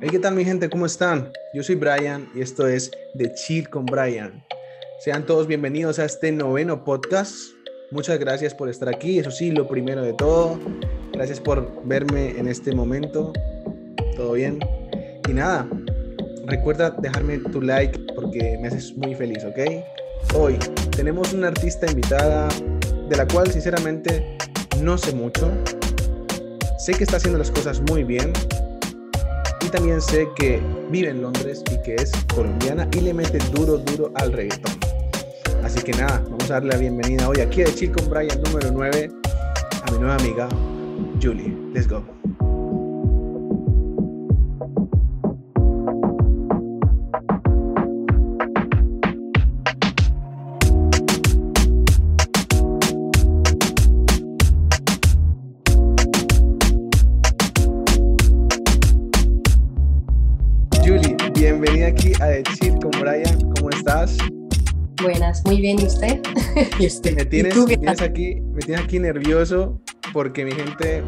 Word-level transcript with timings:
Hey, 0.00 0.10
¿qué 0.12 0.20
tal 0.20 0.36
mi 0.36 0.44
gente? 0.44 0.70
¿Cómo 0.70 0.86
están? 0.86 1.32
Yo 1.52 1.64
soy 1.64 1.74
Brian 1.74 2.28
y 2.32 2.40
esto 2.40 2.68
es 2.68 2.92
The 3.16 3.34
Chill 3.34 3.68
con 3.68 3.84
Brian. 3.84 4.44
Sean 5.00 5.26
todos 5.26 5.48
bienvenidos 5.48 5.98
a 5.98 6.04
este 6.04 6.30
noveno 6.30 6.84
podcast. 6.84 7.34
Muchas 7.90 8.20
gracias 8.20 8.54
por 8.54 8.68
estar 8.68 8.88
aquí. 8.88 9.18
Eso 9.18 9.32
sí, 9.32 9.50
lo 9.50 9.66
primero 9.66 10.02
de 10.02 10.12
todo, 10.12 10.56
gracias 11.12 11.40
por 11.40 11.84
verme 11.84 12.38
en 12.38 12.46
este 12.46 12.72
momento. 12.76 13.32
¿Todo 14.14 14.34
bien? 14.34 14.60
Y 15.28 15.32
nada, 15.32 15.68
recuerda 16.46 16.90
dejarme 16.90 17.38
tu 17.38 17.60
like 17.60 17.98
porque 18.14 18.56
me 18.60 18.68
haces 18.68 18.96
muy 18.96 19.16
feliz, 19.16 19.44
¿ok? 19.44 19.58
Hoy 20.36 20.58
tenemos 20.94 21.32
una 21.32 21.48
artista 21.48 21.90
invitada 21.90 22.48
de 23.08 23.16
la 23.16 23.26
cual 23.26 23.50
sinceramente 23.50 24.38
no 24.80 24.96
sé 24.96 25.12
mucho. 25.12 25.50
Sé 26.78 26.92
que 26.92 27.02
está 27.02 27.16
haciendo 27.16 27.36
las 27.36 27.50
cosas 27.50 27.80
muy 27.90 28.04
bien, 28.04 28.32
y 29.68 29.70
también 29.70 30.00
sé 30.00 30.28
que 30.34 30.60
vive 30.90 31.10
en 31.10 31.20
Londres 31.20 31.62
y 31.70 31.82
que 31.82 31.96
es 31.96 32.10
colombiana 32.34 32.88
y 32.96 33.00
le 33.00 33.12
mete 33.12 33.38
duro, 33.52 33.76
duro 33.76 34.10
al 34.14 34.32
reggaetón. 34.32 34.72
Así 35.62 35.82
que 35.82 35.92
nada, 35.92 36.22
vamos 36.24 36.50
a 36.50 36.54
darle 36.54 36.70
la 36.70 36.78
bienvenida 36.78 37.28
hoy 37.28 37.40
aquí 37.40 37.62
de 37.62 37.74
Chill 37.74 37.92
con 37.92 38.08
Brian 38.08 38.40
número 38.42 38.70
9 38.72 39.10
a 39.86 39.90
mi 39.90 39.98
nueva 39.98 40.16
amiga 40.16 40.48
Julie. 41.20 41.54
Let's 41.74 41.86
go. 41.86 42.17
Bienvenida 61.60 61.88
aquí 61.88 62.12
a 62.20 62.28
The 62.28 62.42
Chill 62.54 62.78
con 62.78 62.90
Brian. 63.00 63.52
¿Cómo 63.56 63.70
estás? 63.70 64.16
Buenas, 65.02 65.44
muy 65.44 65.60
bien, 65.60 65.80
¿y 65.80 65.86
usted? 65.86 66.20
¿Y 66.78 66.86
usted? 66.86 67.16
Me 67.16 67.24
tienes, 67.24 67.56
me 67.56 67.76
tienes 67.76 68.00
aquí, 68.00 68.40
me 68.40 68.60
tienes 68.60 68.84
aquí 68.84 68.98
nervioso 69.00 69.80
porque 70.12 70.44
mi 70.44 70.52
gente, 70.52 71.02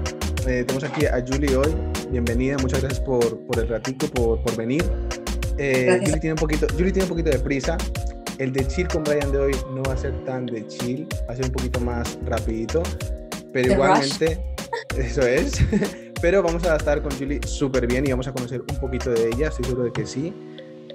eh, 0.46 0.64
tenemos 0.64 0.82
aquí 0.82 1.06
a 1.06 1.24
Julie 1.26 1.54
hoy. 1.54 1.72
Bienvenida, 2.10 2.56
muchas 2.58 2.80
gracias 2.80 3.00
por, 3.00 3.38
por 3.46 3.60
el 3.60 3.68
ratito, 3.68 4.08
por, 4.08 4.42
por 4.42 4.56
venir. 4.56 4.82
Eh, 5.58 6.00
Julie, 6.00 6.18
tiene 6.18 6.32
un 6.32 6.38
poquito, 6.38 6.66
Julie 6.72 6.90
tiene 6.90 7.04
un 7.04 7.10
poquito 7.10 7.30
de 7.30 7.38
prisa. 7.38 7.78
El 8.38 8.52
de 8.52 8.66
chill 8.66 8.88
con 8.88 9.04
Brian 9.04 9.30
de 9.30 9.38
hoy 9.38 9.52
no 9.72 9.82
va 9.84 9.92
a 9.92 9.96
ser 9.96 10.12
tan 10.24 10.46
de 10.46 10.66
chill, 10.66 11.06
va 11.28 11.34
a 11.34 11.36
ser 11.36 11.44
un 11.44 11.52
poquito 11.52 11.78
más 11.80 12.18
rapidito, 12.24 12.82
pero 13.52 13.68
¿De 13.68 13.74
igualmente, 13.74 14.40
eso 14.96 15.22
es. 15.22 15.60
pero 16.20 16.42
vamos 16.42 16.64
a 16.64 16.76
estar 16.76 17.02
con 17.02 17.12
Julie 17.12 17.40
súper 17.46 17.86
bien 17.86 18.06
y 18.06 18.10
vamos 18.10 18.28
a 18.28 18.32
conocer 18.32 18.60
un 18.60 18.76
poquito 18.78 19.10
de 19.10 19.28
ella, 19.28 19.48
estoy 19.48 19.64
seguro 19.64 19.84
de 19.84 19.92
que 19.92 20.06
sí. 20.06 20.32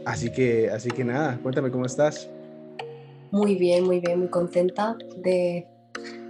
Así 0.05 0.31
que, 0.31 0.69
así 0.69 0.89
que 0.89 1.03
nada, 1.03 1.39
cuéntame 1.41 1.71
cómo 1.71 1.85
estás. 1.85 2.29
Muy 3.31 3.55
bien, 3.55 3.83
muy 3.83 3.99
bien, 3.99 4.19
muy 4.19 4.27
contenta 4.27 4.95
de, 5.17 5.67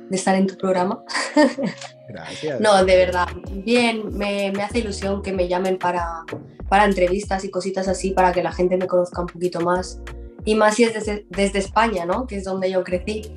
de 0.10 0.16
estar 0.16 0.36
en 0.36 0.48
tu 0.48 0.58
programa. 0.58 1.04
Gracias. 2.08 2.62
No, 2.62 2.84
de 2.86 2.96
verdad, 2.96 3.28
bien, 3.52 4.16
me, 4.18 4.52
me, 4.56 4.64
hace 4.64 4.80
ilusión 4.80 5.22
que 5.22 5.34
me 5.34 5.48
llamen 5.48 5.78
para, 5.78 6.24
para 6.70 6.86
entrevistas 6.86 7.44
y 7.44 7.50
cositas 7.50 7.88
así, 7.88 8.12
para 8.12 8.32
que 8.32 8.42
la 8.42 8.54
gente 8.54 8.78
me 8.78 8.88
conozca 8.88 9.22
un 9.22 9.28
poquito 9.28 9.60
más. 9.60 10.00
Y 10.46 10.56
más 10.56 10.76
si 10.76 10.84
es 10.84 10.94
desde, 10.94 11.26
desde 11.30 11.60
España, 11.60 12.06
¿no? 12.06 12.28
Que 12.28 12.38
es 12.38 12.44
donde 12.44 12.72
yo 12.72 12.84
crecí. 12.84 13.34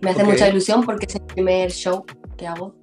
Me 0.00 0.10
hace 0.10 0.24
mucha 0.24 0.48
ilusión 0.48 0.84
porque 0.84 1.06
es 1.06 1.14
el 1.16 1.22
primer 1.22 1.70
show 1.70 2.04
que 2.36 2.46
hago. 2.46 2.81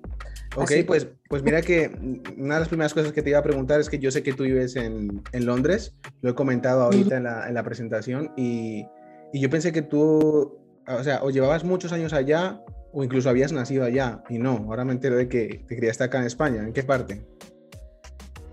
Ok, 0.55 0.64
Así 0.64 0.83
pues, 0.83 1.08
pues 1.30 1.44
mira 1.44 1.61
que 1.61 1.92
una 2.38 2.55
de 2.55 2.59
las 2.61 2.67
primeras 2.69 2.94
cosas 2.94 3.11
que 3.14 3.22
te 3.22 3.30
iba 3.30 3.39
a 3.39 3.44
preguntar 3.44 3.80
es 3.80 3.89
que 3.89 4.00
yo 4.00 4.09
sé 4.09 4.23
que 4.23 4.33
tú 4.33 4.44
vives 4.44 4.75
en, 4.75 5.22
en 5.31 5.45
Londres, 5.45 5.94
lo 6.22 6.31
he 6.31 6.36
comentado 6.36 6.81
ahorita 6.83 7.17
en, 7.17 7.23
la, 7.23 7.47
en 7.47 7.53
la 7.53 7.64
presentación, 7.64 8.31
y, 8.36 8.86
y 9.31 9.39
yo 9.42 9.50
pensé 9.50 9.72
que 9.72 9.83
tú, 9.83 10.58
o 10.88 11.03
sea, 11.03 11.23
o 11.23 11.30
llevabas 11.30 11.64
muchos 11.64 11.92
años 11.93 12.14
allá 12.14 12.61
o 12.92 13.04
incluso 13.04 13.30
habías 13.30 13.52
nacido 13.52 13.86
allá, 13.86 14.23
y 14.30 14.39
no, 14.39 14.65
ahora 14.67 14.83
me 14.86 14.93
entero 14.93 15.15
de 15.17 15.30
que 15.30 15.64
te 15.67 15.76
criaste 15.77 16.04
acá 16.05 16.17
en 16.17 16.26
España, 16.26 16.64
¿en 16.64 16.73
qué 16.73 16.82
parte? 16.82 17.23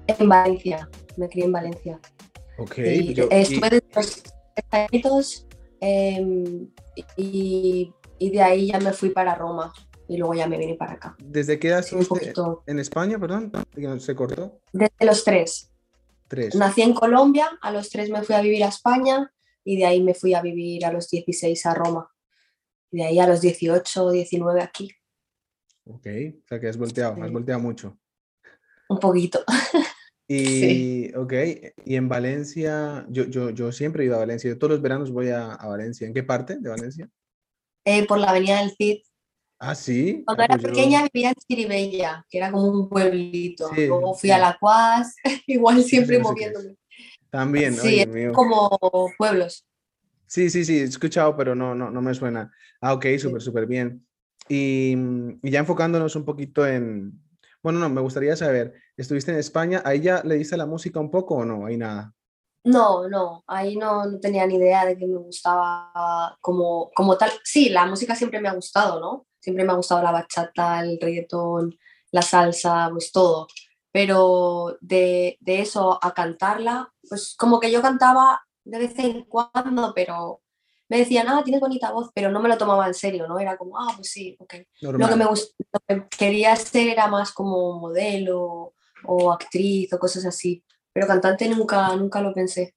En 0.06 0.28
Valencia, 0.28 0.88
me 1.16 1.28
crié 1.30 1.46
en 1.46 1.52
Valencia. 1.52 1.98
Ok, 2.58 2.78
Y 2.78 3.14
yo- 3.14 3.28
estuve 3.30 3.68
y- 3.68 3.80
desde 4.92 5.08
los 5.08 5.46
em, 5.80 6.68
y, 7.16 7.92
y 8.18 8.30
de 8.30 8.42
ahí 8.42 8.68
ya 8.68 8.78
me 8.80 8.92
fui 8.92 9.10
para 9.10 9.34
Roma 9.34 9.72
y 10.08 10.16
luego 10.16 10.34
ya 10.34 10.46
me 10.46 10.58
vine 10.58 10.74
para 10.74 10.92
acá. 10.94 11.16
¿desde 11.18 11.58
qué 11.58 11.68
edad 11.68 11.82
Sí, 11.84 11.96
estuviste 11.98 12.32
en 12.66 12.78
España, 12.78 13.18
perdón? 13.18 13.50
Se 14.00 14.14
cortó. 14.14 14.60
Desde 14.72 15.04
los 15.04 15.24
tres. 15.24 15.72
Tres. 16.28 16.54
Nací 16.54 16.82
en 16.82 16.92
Colombia, 16.94 17.58
a 17.60 17.70
los 17.70 17.88
tres 17.90 18.10
me 18.10 18.22
fui 18.22 18.34
a 18.34 18.40
vivir 18.40 18.64
a 18.64 18.68
España 18.68 19.32
y 19.64 19.76
de 19.76 19.86
ahí 19.86 20.02
me 20.02 20.14
fui 20.14 20.34
a 20.34 20.42
vivir 20.42 20.84
a 20.84 20.92
los 20.92 21.08
16 21.08 21.66
a 21.66 21.74
Roma. 21.74 22.10
Y 22.90 22.98
de 22.98 23.04
ahí 23.04 23.18
a 23.18 23.26
los 23.26 23.40
18 23.40 24.04
o 24.04 24.10
19 24.10 24.60
aquí, 24.62 24.90
Ok, 25.88 26.06
o 26.42 26.46
sea 26.48 26.58
que 26.58 26.66
has 26.68 26.76
volteado, 26.76 27.14
has 27.22 27.28
Sí. 27.28 27.32
volteado 27.32 27.60
mucho. 27.60 27.96
un 28.88 28.98
poquito. 29.00 29.44
Y, 30.28 31.14
ok, 31.14 31.32
y 31.84 31.94
en 31.94 32.08
Valencia, 32.08 33.06
yo, 33.08 33.26
yo, 33.26 33.50
yo 33.50 33.70
siempre 33.70 34.02
he 34.02 34.06
ido 34.06 34.16
a 34.16 34.18
Valencia, 34.18 34.50
yo 34.50 34.58
todos 34.58 34.72
los 34.72 34.82
veranos 34.82 35.12
voy 35.12 35.28
a, 35.28 35.52
a 35.52 35.68
Valencia. 35.68 36.04
¿En 36.04 36.12
qué 36.14 36.24
parte 36.24 36.58
de 36.58 36.68
Valencia? 36.68 37.08
Eh, 37.84 38.04
por 38.08 38.18
la 38.18 38.30
avenida 38.30 38.58
del 38.60 38.72
Cid. 38.76 39.02
Ah, 39.58 39.74
sí. 39.74 40.22
Cuando 40.26 40.42
Ah, 40.42 40.46
era 40.46 40.54
pues 40.56 40.62
yo- 40.66 40.68
pequeña 40.70 41.06
vivía 41.12 41.28
en 41.30 41.34
Chiribella, 41.34 42.26
que 42.28 42.38
era 42.38 42.50
como 42.52 42.64
un 42.68 42.88
pueblito. 42.88 43.68
Sí, 43.74 43.86
Luego 43.86 44.14
fui 44.14 44.28
sí. 44.28 44.34
a 44.34 44.38
La 44.38 44.56
Cuas, 44.60 45.14
igual 45.46 45.82
sí, 45.82 45.88
siempre 45.90 46.18
no 46.18 46.24
moviéndome. 46.30 46.76
También, 47.30 47.74
Sí, 47.74 48.00
es 48.00 48.08
mío. 48.08 48.32
como 48.32 48.70
pueblos. 49.18 49.64
Sí, 50.26 50.50
sí, 50.50 50.64
sí, 50.64 50.78
he 50.80 50.82
escuchado, 50.82 51.36
pero 51.36 51.54
no, 51.54 51.74
no, 51.74 51.90
no 51.90 52.02
me 52.02 52.12
suena. 52.14 52.50
Ah, 52.80 52.92
ok, 52.94 53.06
súper, 53.18 53.40
súper 53.40 53.66
bien. 53.66 54.06
Y, 54.48 54.94
y 55.42 55.50
ya 55.50 55.60
enfocándonos 55.60 56.14
un 56.16 56.24
poquito 56.24 56.66
en, 56.66 57.20
bueno, 57.62 57.78
no, 57.78 57.88
me 57.88 58.00
gustaría 58.00 58.36
saber, 58.36 58.74
¿estuviste 58.96 59.32
en 59.32 59.38
España? 59.38 59.82
¿Ahí 59.84 60.00
ya 60.00 60.22
le 60.24 60.36
diste 60.36 60.56
la 60.56 60.66
música 60.66 61.00
un 61.00 61.10
poco 61.10 61.36
o 61.36 61.44
no? 61.44 61.66
Ahí 61.66 61.76
nada. 61.76 62.12
No, 62.64 63.08
no, 63.08 63.44
ahí 63.46 63.76
no, 63.76 64.04
no 64.06 64.18
tenía 64.18 64.44
ni 64.46 64.56
idea 64.56 64.84
de 64.84 64.96
que 64.98 65.06
me 65.06 65.18
gustaba 65.18 66.36
como, 66.40 66.90
como 66.94 67.16
tal. 67.16 67.30
Sí, 67.44 67.68
la 67.68 67.86
música 67.86 68.16
siempre 68.16 68.40
me 68.40 68.48
ha 68.48 68.54
gustado, 68.54 68.98
¿no? 69.00 69.26
Siempre 69.46 69.64
me 69.64 69.70
ha 69.70 69.76
gustado 69.76 70.02
la 70.02 70.10
bachata, 70.10 70.80
el 70.80 70.98
reggaetón, 71.00 71.78
la 72.10 72.20
salsa, 72.20 72.88
pues 72.90 73.12
todo. 73.12 73.46
Pero 73.92 74.76
de, 74.80 75.36
de 75.38 75.60
eso 75.60 76.00
a 76.02 76.12
cantarla, 76.12 76.92
pues 77.08 77.36
como 77.38 77.60
que 77.60 77.70
yo 77.70 77.80
cantaba 77.80 78.40
de 78.64 78.78
vez 78.80 78.98
en 78.98 79.22
cuando, 79.26 79.92
pero 79.94 80.42
me 80.88 80.98
decían, 80.98 81.28
ah, 81.28 81.42
tienes 81.44 81.60
bonita 81.60 81.92
voz, 81.92 82.10
pero 82.12 82.28
no 82.32 82.40
me 82.40 82.48
lo 82.48 82.58
tomaba 82.58 82.88
en 82.88 82.94
serio, 82.94 83.28
¿no? 83.28 83.38
Era 83.38 83.56
como, 83.56 83.78
ah, 83.78 83.92
pues 83.94 84.10
sí, 84.10 84.36
ok. 84.40 84.54
Lo 84.80 84.98
que 84.98 84.98
Normal. 84.98 85.18
me 85.18 85.24
gust- 85.26 85.54
lo 85.72 85.80
que 85.86 86.08
quería 86.18 86.56
ser 86.56 86.88
era 86.88 87.06
más 87.06 87.30
como 87.30 87.78
modelo 87.78 88.74
o 89.04 89.32
actriz 89.32 89.92
o 89.92 89.98
cosas 90.00 90.26
así, 90.26 90.64
pero 90.92 91.06
cantante 91.06 91.48
nunca, 91.48 91.94
nunca 91.94 92.20
lo 92.20 92.34
pensé. 92.34 92.74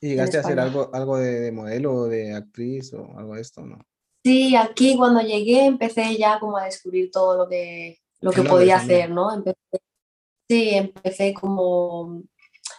¿Y 0.00 0.10
llegaste 0.10 0.36
a 0.36 0.40
hacer 0.40 0.60
algo, 0.60 0.88
algo 0.94 1.16
de, 1.18 1.40
de 1.40 1.50
modelo 1.50 1.92
o 1.94 2.04
de 2.06 2.32
actriz 2.32 2.94
o 2.94 3.18
algo 3.18 3.34
de 3.34 3.40
esto, 3.40 3.62
no? 3.66 3.80
Sí, 4.24 4.54
aquí 4.56 4.96
cuando 4.96 5.20
llegué 5.20 5.64
empecé 5.66 6.16
ya 6.16 6.38
como 6.38 6.56
a 6.56 6.64
descubrir 6.64 7.10
todo 7.10 7.36
lo 7.36 7.48
que, 7.48 7.98
lo 8.20 8.30
que 8.32 8.42
podía 8.42 8.76
hacer, 8.76 9.10
¿no? 9.10 9.34
Empecé, 9.34 9.58
sí, 10.48 10.70
empecé 10.70 11.34
como 11.34 12.22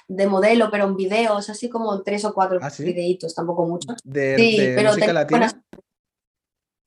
de 0.08 0.28
modelo, 0.28 0.70
pero 0.72 0.86
en 0.86 0.96
videos, 0.96 1.50
así 1.50 1.70
como 1.70 2.02
tres 2.04 2.24
o 2.26 2.34
cuatro 2.34 2.60
¿Ah, 2.62 2.70
sí? 2.70 2.86
videitos, 2.86 3.36
tampoco 3.36 3.66
muchos. 3.66 3.98
¿De, 4.04 4.38
Sí, 4.38 4.58
de 4.58 4.74
pero 4.76 4.90
música 4.90 5.14
latina? 5.14 5.40
buenas- 5.40 5.56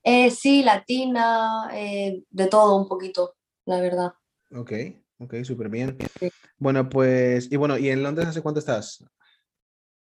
Eh, 0.09 0.31
sí, 0.31 0.63
latina, 0.63 1.69
eh, 1.75 2.23
de 2.31 2.47
todo 2.47 2.77
un 2.77 2.87
poquito, 2.89 3.35
la 3.67 3.81
verdad. 3.81 4.13
Ok, 4.53 4.73
ok, 5.19 5.35
súper 5.43 5.69
bien. 5.69 5.99
Sí. 6.21 6.31
Bueno, 6.59 6.89
pues, 6.89 7.51
y 7.51 7.57
bueno, 7.57 7.77
¿y 7.77 7.91
en 7.91 8.03
Londres 8.05 8.29
hace 8.29 8.41
cuánto 8.41 8.61
estás? 8.61 9.05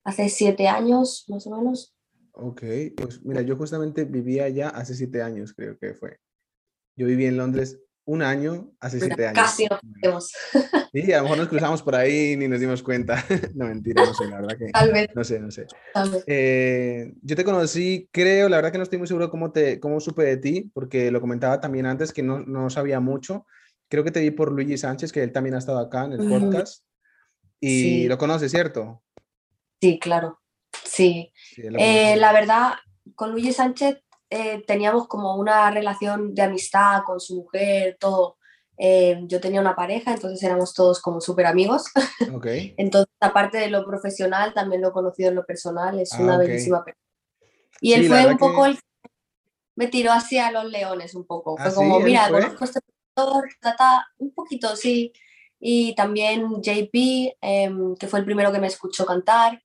Hace 0.05 0.29
siete 0.29 0.67
años, 0.69 1.25
más 1.27 1.45
o 1.47 1.49
menos. 1.57 1.93
Ok, 2.41 2.63
pues 2.97 3.23
mira, 3.23 3.41
yo 3.41 3.55
justamente 3.55 4.05
vivía 4.05 4.45
allá 4.45 4.69
hace 4.69 4.95
siete 4.95 5.21
años, 5.21 5.53
creo 5.53 5.77
que 5.77 5.93
fue. 5.93 6.17
Yo 6.97 7.05
viví 7.07 7.25
en 7.25 7.37
Londres 7.37 7.79
un 8.05 8.21
año 8.23 8.71
hace 8.79 8.97
Mira, 8.97 9.07
siete 9.07 9.27
años. 9.27 9.45
casi 9.45 9.65
nos 9.67 9.79
vemos. 10.01 10.31
Sí, 10.91 11.13
a 11.13 11.17
lo 11.17 11.23
mejor 11.25 11.37
nos 11.37 11.49
cruzamos 11.49 11.83
por 11.83 11.93
ahí 11.93 12.31
y 12.31 12.35
ni 12.37 12.47
nos 12.47 12.59
dimos 12.59 12.81
cuenta. 12.81 13.23
No, 13.55 13.67
mentira, 13.67 14.03
no 14.03 14.11
sé, 14.11 14.25
la 14.25 14.41
verdad 14.41 14.57
que 14.57 14.71
Tal 14.71 14.91
vez, 14.91 15.07
no 15.13 15.23
sé, 15.23 15.39
no 15.39 15.51
sé. 15.51 15.67
tal 15.93 16.09
vez. 16.09 16.23
Eh, 16.25 17.13
yo 17.21 17.35
te 17.35 17.43
conocí, 17.43 18.09
creo, 18.11 18.49
la 18.49 18.55
verdad 18.57 18.71
que 18.71 18.79
no 18.79 18.83
estoy 18.85 18.97
muy 18.97 19.07
seguro 19.07 19.29
cómo, 19.29 19.51
te, 19.51 19.79
cómo 19.79 19.99
supe 19.99 20.23
de 20.23 20.37
ti, 20.37 20.71
porque 20.73 21.11
lo 21.11 21.21
comentaba 21.21 21.59
también 21.59 21.85
antes 21.85 22.11
que 22.11 22.23
no, 22.23 22.39
no 22.39 22.71
sabía 22.71 22.99
mucho. 22.99 23.45
Creo 23.87 24.03
que 24.03 24.09
te 24.09 24.19
vi 24.19 24.31
por 24.31 24.51
Luigi 24.51 24.79
Sánchez, 24.79 25.11
que 25.11 25.21
él 25.21 25.31
también 25.31 25.53
ha 25.53 25.59
estado 25.59 25.77
acá 25.77 26.05
en 26.05 26.13
el 26.13 26.21
Mm, 26.21 26.29
podcast. 26.29 26.83
Y 27.59 27.67
sí. 27.81 28.07
lo 28.07 28.17
conoces, 28.17 28.49
¿cierto? 28.49 29.03
Sí, 29.81 29.99
claro. 29.99 30.39
Sí. 30.89 31.31
Sí, 31.35 31.61
Eh, 31.77 32.15
la 32.17 32.31
verdad, 32.33 32.73
con 33.15 33.31
Luigi 33.31 33.53
Sánchez 33.53 34.01
eh, 34.29 34.63
teníamos 34.67 35.07
como 35.07 35.35
una 35.35 35.71
relación 35.71 36.33
de 36.35 36.41
amistad 36.43 37.01
con 37.05 37.19
su 37.19 37.35
mujer, 37.37 37.97
todo. 37.99 38.37
Eh, 38.77 39.19
yo 39.23 39.39
tenía 39.41 39.59
una 39.59 39.75
pareja, 39.75 40.13
entonces 40.13 40.41
éramos 40.43 40.73
todos 40.73 41.01
como 41.01 41.19
súper 41.21 41.45
amigos. 41.45 41.85
Okay. 42.35 42.73
entonces, 42.77 43.11
aparte 43.19 43.57
de 43.57 43.69
lo 43.69 43.85
profesional, 43.85 44.53
también 44.53 44.81
lo 44.81 44.89
he 44.89 44.91
conocido 44.91 45.29
en 45.29 45.35
lo 45.35 45.45
personal, 45.45 45.99
es 45.99 46.13
una 46.13 46.33
Ah, 46.33 46.35
ok. 46.37 46.41
bellísima 46.47 46.83
persona. 46.83 47.05
Y 47.81 47.93
Sí, 47.93 47.99
él 47.99 48.07
fue 48.07 48.25
un 48.27 48.37
poco 48.37 48.63
que- 48.63 48.69
el 48.69 48.75
que 48.77 48.83
me 49.75 49.87
tiró 49.87 50.11
hacia 50.11 50.51
los 50.51 50.65
leones 50.65 51.15
un 51.15 51.25
poco. 51.25 51.55
¿Ah, 51.57 51.63
Fue 51.63 51.71
sí? 51.71 51.75
como, 51.77 51.97
¿Él 51.97 52.03
mira, 52.03 52.29
conozco 52.29 52.63
este 52.65 52.79
productor, 53.13 53.49
ta, 53.61 53.75
ta", 53.75 54.07
un 54.19 54.31
poquito, 54.33 54.75
sí. 54.75 55.11
Y 55.59 55.93
también 55.95 56.61
JP, 56.61 57.35
em, 57.41 57.95
que 57.95 58.07
fue 58.07 58.19
el 58.19 58.25
primero 58.25 58.51
que 58.51 58.59
me 58.59 58.67
escuchó 58.67 59.05
cantar, 59.05 59.61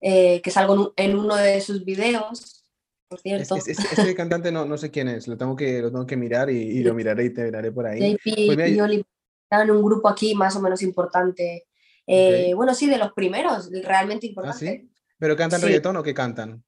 eh, 0.00 0.40
que 0.42 0.50
salgo 0.50 0.74
en 0.74 0.80
un- 0.80 0.92
en 0.96 1.18
uno 1.18 1.36
de 1.36 1.60
sus 1.60 1.84
videos, 1.84 2.64
por 3.08 3.20
cierto. 3.20 3.56
es- 3.56 3.68
es- 3.68 3.78
este 3.78 4.14
cantante 4.14 4.52
no, 4.52 4.64
no 4.66 4.76
sé 4.78 4.90
quién 4.90 5.08
es, 5.08 5.26
lo 5.28 5.36
tengo 5.36 5.56
que, 5.56 5.80
lo 5.80 5.90
tengo 5.90 6.06
que 6.06 6.16
mirar 6.16 6.50
y, 6.50 6.56
y 6.58 6.82
lo 6.82 6.94
miraré 6.94 7.24
y 7.24 7.30
te 7.34 7.44
miraré 7.44 7.72
por 7.72 7.86
ahí. 7.86 8.00
JP 8.14 8.54
Pues 8.54 8.70
y 8.70 8.80
Oli 8.80 9.04
en 9.50 9.70
un 9.70 9.82
grupo 9.82 10.08
aquí 10.08 10.34
más 10.34 10.54
o 10.56 10.60
menos 10.60 10.82
importante. 10.82 11.66
Eh. 12.06 12.52
Bueno, 12.54 12.74
sí, 12.74 12.86
de 12.88 12.98
los 12.98 13.12
primeros, 13.12 13.70
realmente 13.82 14.26
¿Ah, 14.26 14.28
importante. 14.28 14.58
sí? 14.58 14.90
¿Pero 15.18 15.36
cantan 15.36 15.60
Sí. 15.60 15.66
reggaetón 15.66 15.96
o 15.96 16.02
qué 16.02 16.14
cantan? 16.14 16.62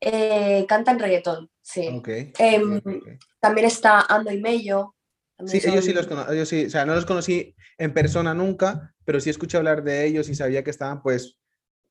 Eh, 0.00 0.66
cantan 0.68 0.98
reggaetón, 0.98 1.50
sí. 1.62 1.88
Em. 2.38 2.80
También 3.40 3.66
está 3.66 4.00
Ando 4.00 4.30
y 4.32 4.40
Mello. 4.40 4.94
Sí, 5.46 5.60
también 5.60 5.72
ellos 5.72 5.84
sí 5.84 5.92
son- 5.92 6.16
los 6.16 6.30
ellos 6.30 6.48
sí, 6.48 6.64
o 6.66 6.70
sea, 6.70 6.84
no 6.86 6.94
los 6.94 7.06
conocí 7.06 7.54
en 7.78 7.92
persona 7.94 8.34
nunca, 8.34 8.94
pero 9.04 9.20
sí 9.20 9.30
escuché 9.30 9.56
hablar 9.58 9.82
de 9.84 10.06
ellos 10.06 10.28
y 10.28 10.34
sabía 10.34 10.64
que 10.64 10.70
estaban 10.70 11.02
pues, 11.02 11.38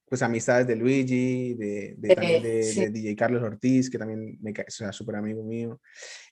pues 0.07 0.21
amistades 0.21 0.67
de 0.67 0.75
Luigi, 0.75 1.53
de, 1.55 1.95
de 1.97 2.09
De- 2.09 2.15
también 2.15 2.41
de, 2.41 2.63
sí. 2.63 2.79
de 2.79 2.89
DJ 2.89 3.15
Carlos 3.15 3.43
Ortiz, 3.43 3.89
que 3.89 3.97
también 3.97 4.37
me 4.41 4.51
o 4.51 4.55
sea, 4.67 4.91
súper 4.91 5.15
amigo 5.15 5.43
mío. 5.43 5.81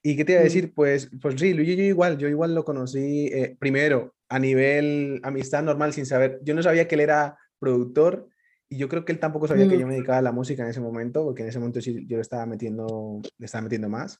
¿Y 0.01 0.15
qué 0.15 0.25
te 0.25 0.33
iba 0.33 0.41
a 0.41 0.45
decir? 0.45 0.73
Pues, 0.73 1.09
pues 1.21 1.35
sí, 1.39 1.53
Luigi 1.53 1.75
yo 1.75 1.83
igual, 1.83 2.17
yo 2.17 2.27
igual 2.27 2.53
lo 2.53 2.63
conocí 2.63 3.27
eh, 3.33 3.55
primero 3.59 4.13
a 4.29 4.39
nivel 4.39 5.19
amistad 5.23 5.63
normal 5.63 5.93
sin 5.93 6.05
saber, 6.05 6.39
yo 6.43 6.53
no 6.55 6.63
sabía 6.63 6.87
que 6.87 6.95
él 6.95 7.01
era 7.01 7.37
productor 7.59 8.27
y 8.69 8.77
yo 8.77 8.89
creo 8.89 9.05
que 9.05 9.11
él 9.11 9.19
tampoco 9.19 9.47
sabía 9.47 9.67
que 9.67 9.77
yo 9.77 9.85
me 9.85 9.93
dedicaba 9.93 10.17
a 10.17 10.23
la 10.23 10.31
música 10.31 10.63
en 10.63 10.69
ese 10.69 10.79
momento, 10.81 11.23
porque 11.23 11.43
en 11.43 11.49
ese 11.49 11.59
momento 11.59 11.79
sí 11.79 12.05
yo 12.07 12.17
le 12.17 12.21
estaba 12.21 12.45
metiendo, 12.47 13.21
le 13.37 13.45
estaba 13.45 13.61
metiendo 13.63 13.87
más. 13.89 14.19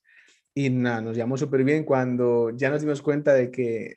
Y 0.54 0.70
nada, 0.70 1.02
nos 1.02 1.18
llamó 1.18 1.38
súper 1.38 1.64
bien 1.64 1.84
cuando 1.84 2.52
ya 2.56 2.70
nos 2.70 2.82
dimos 2.82 3.02
cuenta 3.02 3.34
de 3.34 3.50
que 3.50 3.96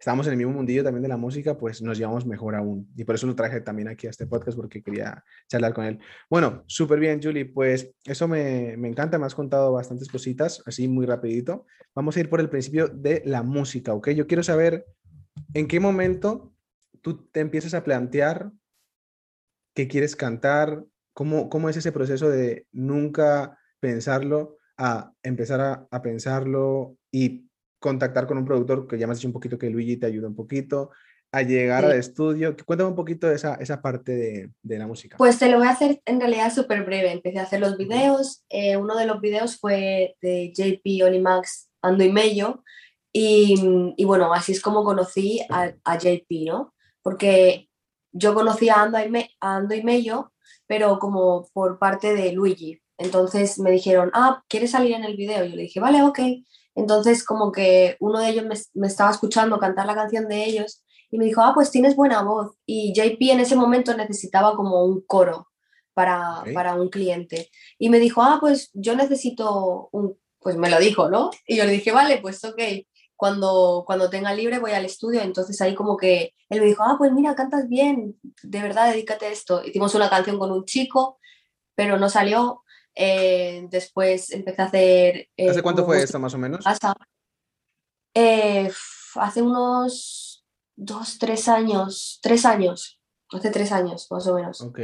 estábamos 0.00 0.26
en 0.26 0.32
el 0.32 0.38
mismo 0.38 0.54
mundillo 0.54 0.82
también 0.82 1.02
de 1.02 1.08
la 1.08 1.18
música, 1.18 1.58
pues 1.58 1.82
nos 1.82 1.98
llevamos 1.98 2.24
mejor 2.24 2.54
aún. 2.54 2.90
Y 2.96 3.04
por 3.04 3.16
eso 3.16 3.26
lo 3.26 3.36
traje 3.36 3.60
también 3.60 3.86
aquí 3.86 4.06
a 4.06 4.10
este 4.10 4.26
podcast 4.26 4.56
porque 4.56 4.82
quería 4.82 5.22
charlar 5.46 5.74
con 5.74 5.84
él. 5.84 5.98
Bueno, 6.30 6.64
súper 6.66 6.98
bien, 6.98 7.20
Julie. 7.22 7.44
Pues 7.44 7.92
eso 8.06 8.26
me, 8.26 8.78
me 8.78 8.88
encanta, 8.88 9.18
me 9.18 9.26
has 9.26 9.34
contado 9.34 9.72
bastantes 9.72 10.08
cositas, 10.08 10.62
así 10.64 10.88
muy 10.88 11.04
rapidito. 11.04 11.66
Vamos 11.94 12.16
a 12.16 12.20
ir 12.20 12.30
por 12.30 12.40
el 12.40 12.48
principio 12.48 12.88
de 12.88 13.22
la 13.26 13.42
música, 13.42 13.92
¿ok? 13.92 14.10
Yo 14.12 14.26
quiero 14.26 14.42
saber 14.42 14.86
en 15.52 15.68
qué 15.68 15.80
momento 15.80 16.54
tú 17.02 17.28
te 17.28 17.40
empiezas 17.40 17.74
a 17.74 17.84
plantear 17.84 18.52
que 19.74 19.86
quieres 19.86 20.16
cantar, 20.16 20.82
cómo, 21.12 21.50
cómo 21.50 21.68
es 21.68 21.76
ese 21.76 21.92
proceso 21.92 22.30
de 22.30 22.66
nunca 22.72 23.58
pensarlo 23.80 24.56
a 24.78 25.12
empezar 25.22 25.60
a, 25.60 25.86
a 25.90 26.00
pensarlo 26.00 26.96
y 27.12 27.49
contactar 27.80 28.26
con 28.28 28.38
un 28.38 28.44
productor, 28.44 28.86
que 28.86 28.96
ya 28.98 29.06
me 29.08 29.12
has 29.12 29.18
dicho 29.18 29.28
un 29.28 29.32
poquito 29.34 29.58
que 29.58 29.68
Luigi 29.70 29.96
te 29.96 30.06
ayuda 30.06 30.28
un 30.28 30.36
poquito, 30.36 30.90
a 31.32 31.42
llegar 31.42 31.84
Sí. 31.84 31.90
al 31.90 31.98
estudio. 31.98 32.56
Cuéntame 32.66 32.90
un 32.90 32.96
poquito 32.96 33.28
de 33.28 33.36
esa, 33.36 33.54
esa 33.56 33.80
parte 33.82 34.12
de, 34.12 34.50
de 34.62 34.78
la 34.78 34.86
música. 34.86 35.16
Pues 35.16 35.38
te 35.38 35.48
lo 35.50 35.58
voy 35.58 35.66
a 35.66 35.70
hacer 35.70 36.00
en 36.04 36.20
realidad 36.20 36.52
súper 36.52 36.84
breve. 36.84 37.10
Empecé 37.12 37.38
a 37.38 37.42
hacer 37.44 37.60
los 37.60 37.76
videos. 37.76 38.44
eh, 38.48 38.76
uno 38.76 38.96
de 38.96 39.06
los 39.06 39.20
videos 39.20 39.58
fue 39.58 40.16
de 40.22 40.52
JP, 40.54 41.04
Olimax, 41.04 41.70
Ando 41.82 42.04
y 42.04 42.12
Mello. 42.12 42.62
Y, 43.12 43.92
y 43.96 44.04
bueno, 44.04 44.32
así 44.32 44.52
es 44.52 44.60
como 44.60 44.84
conocí 44.84 45.40
a, 45.50 45.72
a 45.84 45.98
JP, 45.98 46.46
¿no? 46.46 46.74
Porque 47.02 47.68
yo 48.12 48.34
conocí 48.34 48.68
a 48.68 48.82
Ando, 48.82 48.98
y 49.00 49.08
Me- 49.08 49.30
a 49.40 49.56
Ando 49.56 49.74
y 49.74 49.82
Mello, 49.82 50.32
pero 50.66 50.98
como 50.98 51.48
por 51.52 51.78
parte 51.78 52.14
de 52.14 52.32
Luigi. 52.32 52.80
Entonces 52.98 53.58
me 53.58 53.70
dijeron, 53.70 54.10
ah, 54.14 54.42
¿quieres 54.48 54.72
salir 54.72 54.92
en 54.94 55.04
el 55.04 55.16
video? 55.16 55.44
Yo 55.44 55.56
le 55.56 55.62
dije, 55.62 55.80
vale, 55.80 56.02
ok. 56.02 56.18
Entonces 56.74 57.24
como 57.24 57.52
que 57.52 57.96
uno 58.00 58.20
de 58.20 58.28
ellos 58.28 58.46
me, 58.46 58.54
me 58.74 58.86
estaba 58.86 59.10
escuchando 59.10 59.58
cantar 59.58 59.86
la 59.86 59.94
canción 59.94 60.28
de 60.28 60.44
ellos 60.44 60.84
y 61.10 61.18
me 61.18 61.24
dijo, 61.24 61.42
ah, 61.42 61.52
pues 61.54 61.70
tienes 61.70 61.96
buena 61.96 62.22
voz. 62.22 62.56
Y 62.66 62.92
JP 62.94 63.20
en 63.32 63.40
ese 63.40 63.56
momento 63.56 63.96
necesitaba 63.96 64.54
como 64.54 64.84
un 64.84 65.02
coro 65.02 65.48
para, 65.92 66.44
para 66.54 66.74
un 66.74 66.88
cliente. 66.88 67.50
Y 67.78 67.90
me 67.90 67.98
dijo, 67.98 68.22
ah, 68.22 68.38
pues 68.40 68.70
yo 68.72 68.94
necesito 68.94 69.88
un, 69.92 70.16
pues 70.38 70.56
me 70.56 70.70
lo 70.70 70.78
dijo, 70.78 71.10
¿no? 71.10 71.30
Y 71.46 71.56
yo 71.56 71.64
le 71.64 71.72
dije, 71.72 71.92
vale, 71.92 72.18
pues 72.18 72.44
ok, 72.44 72.60
cuando, 73.16 73.84
cuando 73.86 74.08
tenga 74.08 74.32
libre 74.32 74.60
voy 74.60 74.72
al 74.72 74.84
estudio. 74.84 75.20
Entonces 75.20 75.60
ahí 75.60 75.74
como 75.74 75.96
que 75.96 76.34
él 76.48 76.60
me 76.60 76.66
dijo, 76.66 76.82
ah, 76.84 76.94
pues 76.96 77.12
mira, 77.12 77.34
cantas 77.34 77.68
bien, 77.68 78.18
de 78.42 78.62
verdad, 78.62 78.90
dedícate 78.90 79.26
a 79.26 79.30
esto. 79.30 79.64
Hicimos 79.64 79.94
una 79.94 80.08
canción 80.08 80.38
con 80.38 80.52
un 80.52 80.64
chico, 80.64 81.18
pero 81.74 81.98
no 81.98 82.08
salió. 82.08 82.62
Eh, 82.94 83.66
después 83.70 84.30
empecé 84.32 84.62
a 84.62 84.64
hacer... 84.66 85.28
eh, 85.36 85.50
¿Hace 85.50 85.62
cuánto 85.62 85.84
fue 85.84 86.02
esto 86.02 86.18
más 86.18 86.34
o 86.34 86.38
menos? 86.38 86.64
Eh, 88.14 88.70
hace 89.14 89.42
unos 89.42 90.44
dos, 90.76 91.18
tres 91.18 91.48
años, 91.48 92.18
tres 92.22 92.44
años, 92.44 93.00
hace 93.30 93.50
tres 93.50 93.70
años 93.72 94.06
más 94.10 94.26
o 94.26 94.34
menos. 94.34 94.60
Ok. 94.62 94.80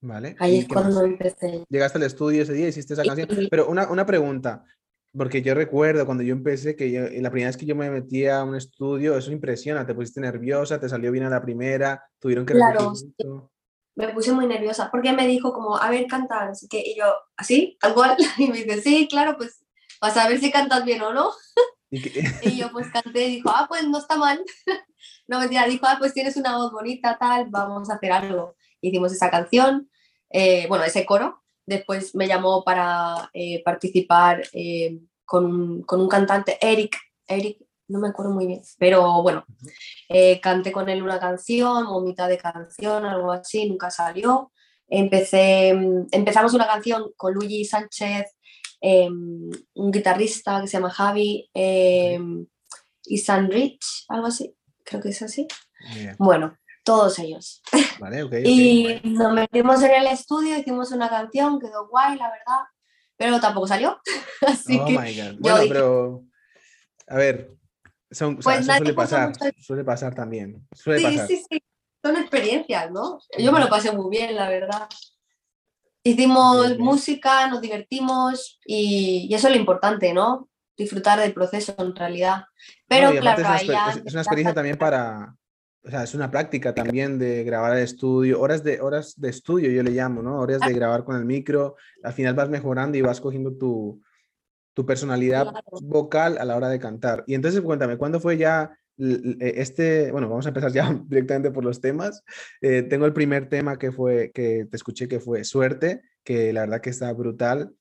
Vale. 0.00 0.36
Ahí 0.38 0.54
¿Y 0.56 0.58
es 0.60 0.68
cuando 0.68 1.04
empecé. 1.04 1.64
Llegaste 1.68 1.98
al 1.98 2.04
estudio 2.04 2.42
ese 2.42 2.52
día, 2.52 2.68
hiciste 2.68 2.94
esa 2.94 3.04
Y- 3.04 3.08
canción. 3.08 3.28
Pero 3.50 3.68
una, 3.68 3.90
una 3.90 4.06
pregunta, 4.06 4.64
porque 5.12 5.42
yo 5.42 5.54
recuerdo 5.54 6.06
cuando 6.06 6.22
yo 6.22 6.32
empecé, 6.32 6.76
que 6.76 6.90
yo- 6.90 7.08
la 7.20 7.30
primera 7.30 7.48
vez 7.48 7.56
que 7.56 7.66
yo 7.66 7.74
me 7.74 7.90
metí 7.90 8.26
a 8.26 8.44
un 8.44 8.54
estudio, 8.54 9.18
eso 9.18 9.32
impresiona, 9.32 9.84
te 9.86 9.94
pusiste 9.94 10.20
nerviosa, 10.20 10.78
te 10.80 10.88
salió 10.88 11.10
bien 11.10 11.24
a 11.24 11.30
la 11.30 11.42
primera, 11.42 12.04
tuvieron 12.20 12.46
que 12.46 12.54
Claro, 12.54 12.94
sí. 12.94 13.12
Me 13.98 14.10
puse 14.10 14.30
muy 14.30 14.46
nerviosa 14.46 14.90
porque 14.92 15.12
me 15.12 15.26
dijo 15.26 15.52
como, 15.52 15.76
a 15.76 15.90
ver, 15.90 16.06
canta, 16.06 16.50
así 16.50 16.68
que, 16.68 16.78
y 16.78 16.96
yo, 16.96 17.12
¿así? 17.36 17.76
Tal 17.80 17.94
cual. 17.94 18.16
Y 18.38 18.46
me 18.46 18.58
dice, 18.62 18.80
sí, 18.80 19.08
claro, 19.10 19.36
pues 19.36 19.64
vas 20.00 20.16
a 20.16 20.28
ver 20.28 20.38
si 20.38 20.52
cantas 20.52 20.84
bien 20.84 21.02
o 21.02 21.12
no. 21.12 21.32
Y 21.90 21.98
yo 22.56 22.70
pues 22.70 22.86
canté 22.92 23.26
y 23.26 23.36
dijo, 23.36 23.50
ah, 23.50 23.66
pues 23.68 23.88
no 23.88 23.98
está 23.98 24.16
mal. 24.16 24.40
No 25.26 25.40
mentira, 25.40 25.66
dijo, 25.66 25.84
ah, 25.86 25.96
pues 25.98 26.14
tienes 26.14 26.38
una 26.38 26.56
voz 26.56 26.72
bonita, 26.72 27.18
tal, 27.18 27.48
vamos 27.50 27.90
a 27.90 27.94
hacer 27.94 28.12
algo. 28.12 28.56
Hicimos 28.80 29.12
esa 29.12 29.30
canción, 29.30 29.90
eh, 30.30 30.66
bueno, 30.68 30.84
ese 30.84 31.04
coro. 31.04 31.42
Después 31.66 32.14
me 32.14 32.26
llamó 32.26 32.64
para 32.64 33.28
eh, 33.34 33.62
participar 33.62 34.42
eh, 34.54 34.98
con, 35.26 35.82
con 35.82 36.00
un 36.00 36.08
cantante, 36.08 36.56
Eric, 36.62 36.96
Eric, 37.26 37.58
no 37.88 37.98
me 38.00 38.08
acuerdo 38.08 38.32
muy 38.32 38.46
bien, 38.46 38.62
pero 38.78 39.22
bueno, 39.22 39.44
eh, 40.08 40.40
canté 40.40 40.72
con 40.72 40.88
él 40.88 41.02
una 41.02 41.18
canción 41.18 41.86
o 41.86 42.00
mitad 42.00 42.28
de 42.28 42.38
canción, 42.38 43.04
algo 43.04 43.32
así, 43.32 43.68
nunca 43.68 43.90
salió. 43.90 44.52
Empecé, 44.88 45.74
mm, 45.74 46.06
empezamos 46.12 46.54
una 46.54 46.66
canción 46.66 47.10
con 47.16 47.34
Luigi 47.34 47.64
Sánchez, 47.64 48.24
eh, 48.80 49.08
un 49.08 49.90
guitarrista 49.90 50.60
que 50.60 50.66
se 50.66 50.74
llama 50.78 50.90
Javi, 50.90 51.50
eh, 51.54 52.18
y 53.04 53.18
San 53.18 53.50
Rich, 53.50 54.04
algo 54.08 54.26
así, 54.26 54.54
creo 54.84 55.00
que 55.00 55.08
es 55.10 55.22
así. 55.22 55.46
Bien, 55.94 56.16
Bueno, 56.18 56.56
todos 56.84 57.18
ellos. 57.18 57.62
Vale, 57.98 58.22
ok, 58.22 58.32
ok. 58.32 58.32
Y 58.44 59.00
nos 59.04 59.32
metimos 59.32 59.82
en 59.82 59.90
el 59.92 60.06
estudio, 60.08 60.56
hicimos 60.58 60.90
una 60.92 61.08
canción, 61.08 61.58
quedó 61.58 61.88
guay, 61.88 62.16
la 62.16 62.30
verdad, 62.30 62.64
pero 63.16 63.40
tampoco 63.40 63.66
salió. 63.66 63.98
Así 64.46 64.78
Oh 64.78 64.84
que 64.86 64.92
my 64.98 65.14
God. 65.16 65.36
Bueno, 65.38 65.58
dije- 65.60 65.74
pero, 65.74 66.24
a 67.08 67.16
ver, 67.16 67.50
son, 68.10 68.38
o 68.38 68.42
sea, 68.42 68.54
Pues 68.54 68.60
eso 68.68 68.76
suele 68.76 68.94
pasar, 68.94 69.28
mucho- 69.28 69.44
suele 69.60 69.84
pasar 69.84 70.14
también, 70.14 70.66
suele 70.72 71.00
sí, 71.00 71.04
pasar. 71.06 71.26
sí, 71.28 71.44
sí, 71.50 71.62
son 72.02 72.16
experiencias, 72.16 72.90
¿no? 72.90 73.18
Yo 73.38 73.52
me 73.52 73.60
lo 73.60 73.68
pasé 73.68 73.92
muy 73.92 74.08
bien, 74.10 74.34
la 74.34 74.48
verdad. 74.48 74.88
Hicimos 76.02 76.72
ok. 76.72 76.78
música, 76.78 77.48
nos 77.48 77.60
divertimos 77.60 78.58
y, 78.64 79.26
y 79.28 79.34
eso 79.34 79.48
es 79.48 79.54
lo 79.54 79.60
importante, 79.60 80.12
¿no? 80.14 80.48
Disfrutar 80.76 81.18
del 81.20 81.34
proceso 81.34 81.74
en 81.78 81.94
realidad. 81.94 82.44
Pero 82.86 83.12
No, 83.12 83.20
claro, 83.20 83.42
es, 83.54 83.68
una, 83.68 83.90
es 83.90 84.12
una 84.12 84.22
experiencia 84.22 84.54
también 84.54 84.78
para, 84.78 85.34
o 85.84 85.90
sea, 85.90 86.04
es 86.04 86.14
una 86.14 86.30
práctica 86.30 86.74
también 86.74 87.18
de 87.18 87.44
grabar 87.44 87.72
al 87.72 87.80
estudio, 87.80 88.40
horas 88.40 88.62
de, 88.62 88.80
horas 88.80 89.20
de 89.20 89.28
estudio 89.28 89.70
yo 89.70 89.82
le 89.82 89.90
llamo, 89.90 90.22
¿no? 90.22 90.38
Horas 90.38 90.60
de 90.60 90.72
grabar 90.72 91.04
con 91.04 91.16
el 91.16 91.24
micro, 91.24 91.76
al 92.02 92.12
final 92.12 92.34
vas 92.34 92.48
mejorando 92.48 92.96
y 92.96 93.02
vas 93.02 93.20
cogiendo 93.20 93.52
tu, 93.52 94.00
tu 94.78 94.86
personalidad 94.86 95.50
Claro. 95.50 95.64
vocal 95.82 96.38
a 96.38 96.44
la 96.44 96.54
hora 96.56 96.68
de 96.68 96.78
cantar. 96.78 97.24
Y 97.26 97.34
entonces 97.34 97.60
cuéntame, 97.62 97.96
¿cuándo 97.96 98.20
fue 98.20 98.36
ya 98.36 98.78
eh, 98.96 99.54
este, 99.56 100.12
bueno, 100.12 100.28
vamos 100.28 100.46
a 100.46 100.50
empezar 100.50 100.70
ya 100.70 100.84
directamente 101.08 101.50
por 101.50 101.64
los 101.64 101.80
temas. 101.80 102.22
Eh, 102.60 102.82
tengo 102.82 103.04
el 103.04 103.12
primer 103.12 103.48
tema 103.48 103.76
que 103.76 103.90
fue, 103.90 104.30
que 104.32 104.66
te 104.70 104.76
escuché 104.76 105.08
que 105.08 105.18
fue 105.18 105.42
Suerte, 105.42 106.02
que 106.22 106.52
la 106.52 106.60
verdad 106.60 106.80
que 106.80 106.90
está 106.90 107.12
brutal. 107.12 107.72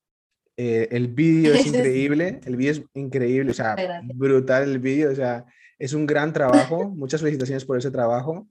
Eh, 0.57 0.87
el 0.89 1.09
vídeo 1.09 1.53
es 1.53 1.67
increíble, 1.67 2.41
el 2.45 2.55
vídeo 2.55 2.71
es 2.71 2.81
increíble, 2.95 3.51
o 3.51 3.53
sea, 3.53 3.75
Gracias. 3.75 4.17
brutal 4.17 4.63
el 4.63 4.79
vídeo, 4.79 5.11
o 5.11 5.15
sea, 5.15 5.45
es 5.77 5.93
un 5.93 6.07
gran 6.07 6.33
trabajo, 6.33 6.89
muchas 6.89 7.21
felicitaciones 7.21 7.63
por 7.63 7.77
ese 7.77 7.91
trabajo 7.91 8.47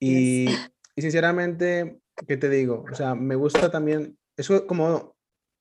y, 0.00 0.48
y 0.96 1.02
sinceramente, 1.02 2.00
¿qué 2.26 2.36
te 2.36 2.48
digo? 2.48 2.84
O 2.90 2.94
sea, 2.96 3.14
me 3.14 3.36
gusta 3.36 3.70
también, 3.70 4.18
es 4.36 4.48
como 4.66 5.13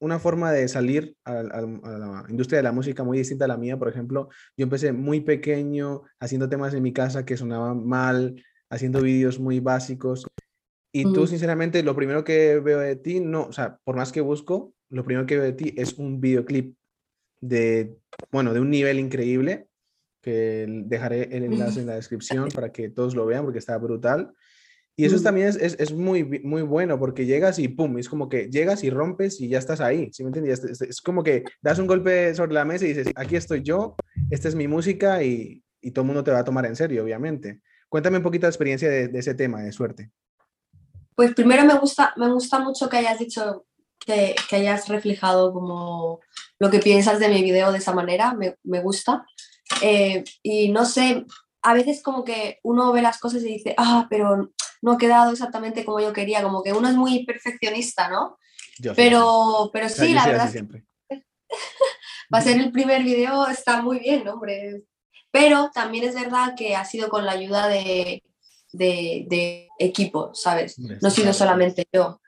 una 0.04 0.20
forma 0.20 0.52
de 0.52 0.68
salir 0.68 1.16
a, 1.24 1.44
la 1.44 2.26
industria 2.28 2.58
de 2.58 2.64
la 2.64 2.74
música 2.74 3.06
muy 3.06 3.18
distinta 3.18 3.46
a 3.46 3.48
la 3.48 3.58
mía. 3.58 3.80
Por 3.80 3.88
ejemplo, 3.88 4.28
yo 4.58 4.64
empecé 4.64 4.92
muy 4.92 5.22
pequeño 5.22 6.02
haciendo 6.20 6.50
temas 6.50 6.74
en 6.74 6.84
mi 6.84 6.92
casa 6.92 7.24
que 7.24 7.38
sonaban 7.38 7.88
mal, 7.88 8.36
haciendo 8.70 9.02
vídeos 9.02 9.40
muy 9.40 9.62
básicos. 9.62 10.28
Y 10.92 11.12
tú, 11.14 11.26
sinceramente, 11.26 11.82
lo 11.84 11.96
primero 11.96 12.26
que 12.26 12.60
veo 12.60 12.80
de 12.80 12.98
ti, 12.98 13.22
no, 13.22 13.44
o 13.44 13.54
sea, 13.54 13.80
por 13.86 13.96
más 13.96 14.12
que 14.12 14.20
busco, 14.20 14.74
lo 14.90 15.06
primero 15.06 15.26
que 15.26 15.38
veo 15.38 15.46
de 15.46 15.54
ti 15.54 15.74
es 15.78 15.94
un 15.94 16.20
videoclip 16.20 16.76
de, 17.40 17.96
bueno, 18.30 18.54
de 18.54 18.60
un 18.60 18.70
nivel 18.70 19.00
increíble, 19.00 19.68
que 20.22 20.66
dejaré 20.86 21.36
el 21.36 21.46
enlace 21.46 21.80
en 21.80 21.88
la 21.88 21.96
descripción 21.96 22.50
para 22.54 22.74
que 22.74 22.90
todos 22.90 23.16
lo 23.16 23.26
vean 23.26 23.44
porque 23.46 23.60
está 23.60 23.78
brutal. 23.78 24.34
Y 24.96 25.06
eso 25.06 25.20
también 25.22 25.48
es, 25.48 25.56
es, 25.58 25.92
muy, 25.92 26.24
muy 26.44 26.62
bueno 26.62 27.00
porque 27.00 27.26
llegas 27.26 27.58
y 27.58 27.68
pum, 27.68 27.98
es 27.98 28.08
como 28.08 28.30
que 28.30 28.50
llegas 28.52 28.84
y 28.84 28.92
rompes 28.92 29.42
y 29.42 29.50
ya 29.50 29.58
estás 29.58 29.82
ahí, 29.82 30.10
¿sí 30.14 30.24
me 30.24 30.28
entiendes? 30.28 30.64
Es, 30.64 31.02
como 31.02 31.24
que 31.24 31.44
das 31.64 31.80
un 31.80 31.88
golpe 31.88 32.36
sobre 32.36 32.54
la 32.54 32.64
mesa 32.64 32.86
y 32.86 32.90
dices, 32.90 33.08
aquí 33.16 33.36
estoy 33.36 33.64
yo, 33.64 33.96
esta 34.30 34.50
es 34.50 34.54
mi 34.54 34.68
música 34.68 35.24
y, 35.24 35.64
y 35.82 35.92
todo 35.92 36.04
el 36.04 36.08
mundo 36.08 36.24
te 36.24 36.30
va 36.30 36.40
a 36.40 36.44
tomar 36.44 36.68
en 36.68 36.76
serio, 36.76 37.04
obviamente. 37.04 37.62
Cuéntame 37.90 38.18
un 38.18 38.24
poquito 38.24 38.46
de 38.46 38.52
experiencia 38.52 38.88
de, 38.88 39.08
de, 39.08 39.20
ese 39.20 39.34
tema 39.34 39.64
de 39.64 39.72
suerte. 39.72 40.12
Pues 41.16 41.34
primero 41.34 41.66
me 41.66 41.78
gusta, 41.80 42.14
me 42.18 42.32
gusta 42.32 42.60
mucho 42.60 42.88
que 42.88 42.98
hayas 42.98 43.18
dicho, 43.18 43.66
que, 44.06 44.36
que 44.48 44.56
hayas 44.58 44.88
reflejado 44.90 45.54
como 45.54 46.20
lo 46.60 46.70
que 46.70 46.80
piensas 46.80 47.20
de 47.20 47.30
mi 47.30 47.42
video 47.42 47.72
de 47.72 47.80
esa 47.80 47.94
manera, 47.94 48.34
me, 48.34 48.58
me 48.64 48.82
gusta. 48.82 49.26
Eh, 49.82 50.24
y 50.44 50.72
no 50.72 50.86
sé, 50.86 51.26
a 51.62 51.74
veces 51.74 52.04
como 52.04 52.24
que 52.24 52.60
uno 52.64 52.92
ve 52.92 53.02
las 53.02 53.20
cosas 53.20 53.42
y 53.44 53.54
dice, 53.54 53.74
ah, 53.78 54.08
pero 54.10 54.52
no 54.84 54.92
ha 54.92 54.98
quedado 54.98 55.32
exactamente 55.32 55.86
como 55.86 56.02
yo 56.02 56.12
quería, 56.12 56.44
como 56.44 56.62
que 56.62 56.74
uno 56.74 56.90
es 56.90 56.96
muy 56.96 57.26
perfeccionista, 57.26 58.10
¿no? 58.10 58.38
pero, 58.96 59.70
pero 59.72 59.88
sí, 59.88 60.14
la 60.14 60.28
verdad. 60.28 60.52
Siempre. 60.52 60.86
Va 62.34 62.40
a 62.40 62.42
ser 62.42 62.60
el 62.60 62.72
primer 62.72 63.02
video, 63.04 63.48
está 63.48 63.82
muy 63.82 64.00
bien, 64.00 64.28
hombre. 64.28 64.84
Pero 65.32 65.72
también 65.74 66.04
es 66.04 66.16
verdad 66.16 66.54
que 66.58 66.76
ha 66.76 66.84
sido 66.84 67.08
con 67.08 67.26
la 67.26 67.32
ayuda 67.32 67.68
de, 67.70 68.24
de, 68.74 69.26
de 69.30 69.70
equipo, 69.80 70.32
¿sabes? 70.34 70.78
No 70.78 71.08
ha 71.08 71.12
sido 71.12 71.32
solamente 71.32 71.88
yo. 71.92 72.20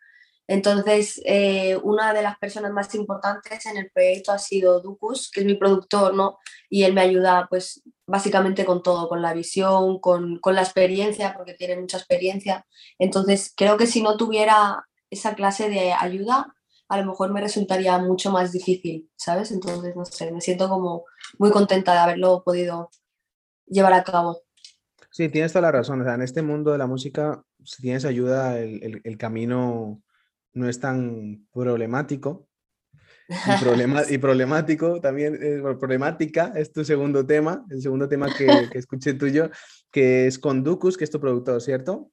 Entonces, 0.47 1.21
eh, 1.25 1.75
una 1.83 2.13
de 2.13 2.21
las 2.21 2.37
personas 2.37 2.71
más 2.71 2.93
importantes 2.95 3.65
en 3.65 3.77
el 3.77 3.91
proyecto 3.91 4.31
ha 4.31 4.37
sido 4.37 4.79
Ducus, 4.79 5.29
que 5.29 5.41
es 5.41 5.45
mi 5.45 5.55
productor, 5.55 6.13
¿no? 6.13 6.37
Y 6.69 6.83
él 6.83 6.93
me 6.93 7.01
ayuda, 7.01 7.47
pues, 7.49 7.81
básicamente 8.07 8.65
con 8.65 8.83
todo, 8.83 9.09
con 9.09 9.21
la 9.21 9.33
visión, 9.33 9.99
con, 9.99 10.39
con 10.39 10.55
la 10.55 10.61
experiencia, 10.61 11.33
porque 11.35 11.53
tiene 11.53 11.79
mucha 11.79 11.97
experiencia. 11.97 12.65
Entonces, 12.99 13.53
creo 13.55 13.77
que 13.77 13.87
si 13.87 14.01
no 14.01 14.17
tuviera 14.17 14.85
esa 15.09 15.35
clase 15.35 15.69
de 15.69 15.93
ayuda, 15.93 16.55
a 16.87 16.97
lo 16.97 17.05
mejor 17.05 17.31
me 17.31 17.41
resultaría 17.41 17.97
mucho 17.97 18.31
más 18.31 18.51
difícil, 18.51 19.09
¿sabes? 19.15 19.51
Entonces, 19.51 19.95
no 19.95 20.05
sé, 20.05 20.31
me 20.31 20.41
siento 20.41 20.69
como 20.69 21.05
muy 21.39 21.51
contenta 21.51 21.93
de 21.93 21.99
haberlo 21.99 22.43
podido 22.43 22.91
llevar 23.65 23.93
a 23.93 24.03
cabo. 24.03 24.41
Sí, 25.09 25.29
tienes 25.29 25.53
toda 25.53 25.63
la 25.63 25.71
razón. 25.71 26.01
O 26.01 26.03
sea, 26.03 26.15
en 26.15 26.21
este 26.21 26.41
mundo 26.41 26.71
de 26.71 26.77
la 26.77 26.87
música, 26.87 27.43
si 27.63 27.81
tienes 27.81 28.05
ayuda, 28.05 28.59
el, 28.59 28.83
el, 28.83 29.01
el 29.03 29.17
camino 29.17 30.01
no 30.53 30.69
es 30.69 30.79
tan 30.79 31.47
problemático. 31.51 32.47
Y, 33.27 33.63
problema, 33.63 34.03
y 34.09 34.17
problemático 34.17 35.01
también, 35.01 35.37
eh, 35.41 35.61
problemática 35.79 36.53
es 36.55 36.71
tu 36.71 36.85
segundo 36.85 37.25
tema, 37.25 37.65
el 37.69 37.81
segundo 37.81 38.07
tema 38.07 38.27
que, 38.33 38.45
que 38.71 38.77
escuché 38.77 39.13
tuyo, 39.13 39.49
que 39.91 40.27
es 40.27 40.39
con 40.39 40.63
Ducus, 40.63 40.97
que 40.97 41.03
es 41.03 41.11
tu 41.11 41.19
productor, 41.19 41.61
¿cierto? 41.61 42.11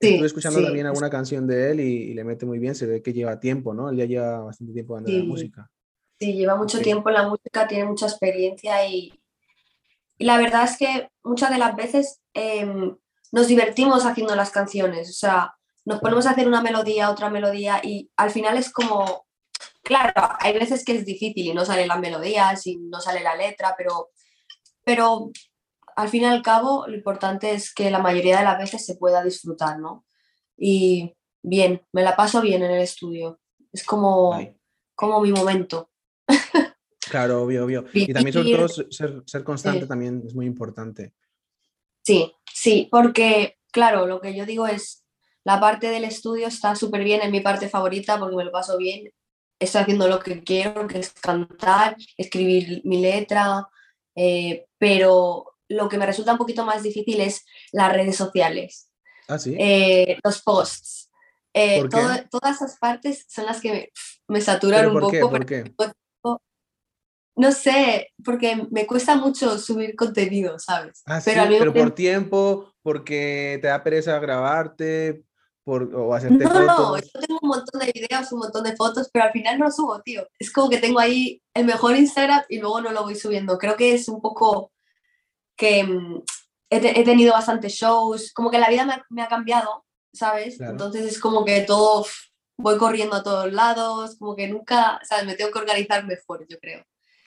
Sí, 0.00 0.08
Estuve 0.08 0.26
escuchando 0.26 0.62
también 0.62 0.86
alguna 0.86 1.08
canción 1.08 1.46
de 1.46 1.70
él 1.70 1.80
y, 1.80 2.12
le 2.12 2.24
mete 2.24 2.44
muy 2.44 2.58
bien, 2.58 2.74
se 2.74 2.86
ve 2.86 3.02
que 3.02 3.14
lleva 3.14 3.40
tiempo, 3.40 3.72
¿no? 3.72 3.88
Él 3.88 3.96
ya 3.96 4.04
lleva 4.04 4.40
bastante 4.40 4.74
tiempo 4.74 4.94
dando 4.94 5.10
la 5.10 5.24
música. 5.24 5.70
Sí, 6.18 6.34
lleva 6.34 6.56
mucho 6.56 6.80
tiempo 6.80 7.08
en 7.08 7.14
la 7.14 7.28
música, 7.28 7.66
tiene 7.66 7.86
mucha 7.86 8.06
experiencia 8.06 8.86
y, 8.86 9.12
y, 10.18 10.24
la 10.24 10.36
verdad 10.36 10.64
es 10.64 10.76
que 10.76 11.08
muchas 11.24 11.50
de 11.50 11.58
las 11.58 11.74
veces 11.76 12.20
em, 12.34 12.94
nos 13.32 13.48
divertimos 13.48 14.04
haciendo 14.04 14.36
las 14.36 14.50
canciones, 14.50 15.08
o 15.08 15.14
sea, 15.14 15.54
nos 15.86 16.00
ponemos 16.00 16.26
a 16.26 16.30
hacer 16.30 16.46
una 16.46 16.62
melodía, 16.62 17.10
otra 17.10 17.30
melodía 17.30 17.80
y 17.82 18.10
al 18.16 18.30
final 18.30 18.58
es 18.58 18.70
como, 18.70 19.25
claro, 19.86 20.12
hay 20.40 20.52
veces 20.52 20.84
que 20.84 20.96
es 20.96 21.06
difícil 21.06 21.46
y 21.46 21.54
no 21.54 21.64
sale 21.64 21.86
la 21.86 21.96
melodía, 21.96 22.52
y 22.64 22.76
no 22.76 23.00
sale 23.00 23.22
la 23.22 23.36
letra, 23.36 23.74
pero, 23.78 24.10
pero 24.84 25.30
al 25.94 26.08
fin 26.08 26.22
y 26.22 26.24
al 26.24 26.42
cabo 26.42 26.88
lo 26.88 26.96
importante 26.96 27.52
es 27.52 27.72
que 27.72 27.88
la 27.88 28.00
mayoría 28.00 28.38
de 28.38 28.44
las 28.44 28.58
veces 28.58 28.84
se 28.84 28.96
pueda 28.96 29.22
disfrutar, 29.22 29.78
¿no? 29.78 30.04
Y 30.56 31.14
bien, 31.40 31.82
me 31.92 32.02
la 32.02 32.16
paso 32.16 32.40
bien 32.40 32.64
en 32.64 32.72
el 32.72 32.82
estudio. 32.82 33.38
Es 33.72 33.84
como, 33.84 34.36
como 34.96 35.20
mi 35.20 35.30
momento. 35.30 35.90
Claro, 37.08 37.44
obvio, 37.44 37.64
obvio. 37.64 37.84
Y 37.92 38.12
también 38.12 38.32
sobre 38.32 38.56
todo 38.56 38.68
ser, 38.68 39.22
ser 39.24 39.44
constante 39.44 39.86
también 39.86 40.24
es 40.26 40.34
muy 40.34 40.46
importante. 40.46 41.14
Sí, 42.02 42.34
sí, 42.52 42.88
porque 42.90 43.58
claro, 43.70 44.08
lo 44.08 44.20
que 44.20 44.34
yo 44.34 44.44
digo 44.44 44.66
es, 44.66 45.04
la 45.44 45.60
parte 45.60 45.88
del 45.90 46.02
estudio 46.02 46.48
está 46.48 46.74
súper 46.74 47.04
bien, 47.04 47.20
es 47.22 47.30
mi 47.30 47.40
parte 47.40 47.68
favorita 47.68 48.18
porque 48.18 48.34
me 48.34 48.44
lo 48.44 48.50
paso 48.50 48.76
bien. 48.76 49.12
Estoy 49.58 49.82
haciendo 49.82 50.08
lo 50.08 50.20
que 50.20 50.42
quiero, 50.42 50.86
que 50.86 50.98
es 50.98 51.12
cantar, 51.12 51.96
escribir 52.16 52.82
mi 52.84 53.00
letra, 53.00 53.68
eh, 54.14 54.66
pero 54.78 55.54
lo 55.68 55.88
que 55.88 55.98
me 55.98 56.06
resulta 56.06 56.32
un 56.32 56.38
poquito 56.38 56.64
más 56.64 56.82
difícil 56.82 57.20
es 57.20 57.44
las 57.72 57.92
redes 57.92 58.16
sociales. 58.16 58.90
¿Ah, 59.28 59.38
sí? 59.38 59.56
Eh, 59.58 60.18
los 60.22 60.42
posts. 60.42 61.10
Eh, 61.52 61.82
todas 61.88 62.56
esas 62.56 62.76
partes 62.78 63.24
son 63.28 63.46
las 63.46 63.60
que 63.60 63.90
me, 64.28 64.40
saturan 64.40 64.88
un 64.88 65.00
poco. 65.00 65.30
¿Por 65.30 65.46
qué? 65.46 65.72
No 67.38 67.52
sé, 67.52 68.14
porque 68.24 68.66
me 68.70 68.86
cuesta 68.86 69.14
mucho 69.14 69.58
subir 69.58 69.94
contenido, 69.94 70.58
¿sabes? 70.58 71.02
Ah, 71.04 71.20
pero, 71.22 71.44
pero 71.46 71.74
por 71.74 71.94
tiempo, 71.94 72.72
porque 72.80 73.58
te 73.60 73.68
da 73.68 73.82
pereza 73.82 74.18
grabarte, 74.18 75.22
o 75.66 76.14
hacerte 76.14 76.44
no, 76.44 76.64
No, 76.64 76.96
yo 76.96 77.20
tengo 77.20 77.38
un 77.42 77.48
montón 77.48 77.80
de 77.80 77.92
videos, 77.92 78.30
un 78.32 78.38
montón 78.38 78.64
de 78.64 78.76
fotos, 78.76 79.10
pero 79.12 79.24
al 79.24 79.32
final 79.32 79.58
no 79.58 79.70
subo, 79.70 80.00
tío. 80.00 80.26
Es 80.38 80.52
como 80.52 80.70
que 80.70 80.78
tengo 80.78 81.00
ahí 81.00 81.42
el 81.54 81.66
mejor 81.66 81.96
Instagram 81.96 82.44
y 82.48 82.60
luego 82.60 82.80
no 82.80 82.92
lo 82.92 83.02
voy 83.02 83.16
subiendo. 83.16 83.58
Creo 83.58 83.76
que 83.76 83.94
es 83.94 84.08
un 84.08 84.20
poco 84.20 84.72
que 85.56 85.82
mm, 85.82 86.22
he, 86.70 87.04
tenido 87.04 87.32
bastantes 87.32 87.72
shows, 87.72 88.32
como 88.32 88.50
que 88.50 88.58
la 88.58 88.68
vida 88.68 89.04
me 89.10 89.22
ha, 89.22 89.28
cambiado, 89.28 89.84
¿sabes? 90.12 90.60
Entonces 90.60 91.04
es 91.04 91.18
como 91.18 91.44
que 91.44 91.62
todo, 91.62 92.06
voy 92.56 92.78
corriendo 92.78 93.16
a 93.16 93.24
todos 93.24 93.52
lados, 93.52 94.16
como 94.18 94.36
que 94.36 94.46
nunca, 94.46 95.00
¿sabes? 95.02 95.26
Me 95.26 95.34
tengo 95.34 95.50
que 95.50 95.58
organizar 95.58 96.06
mejor, 96.06 96.46
yo 96.48 96.58
creo. 96.60 96.84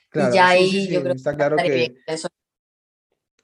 Claro, 0.10 0.31
y 0.31 0.36
ya 0.36 0.48
ahí 0.48 0.88
yo 0.88 1.01
creo 1.01 1.13
está 1.13 1.36
claro 1.36 1.58
que... 1.58 1.93
Eso 2.08 2.29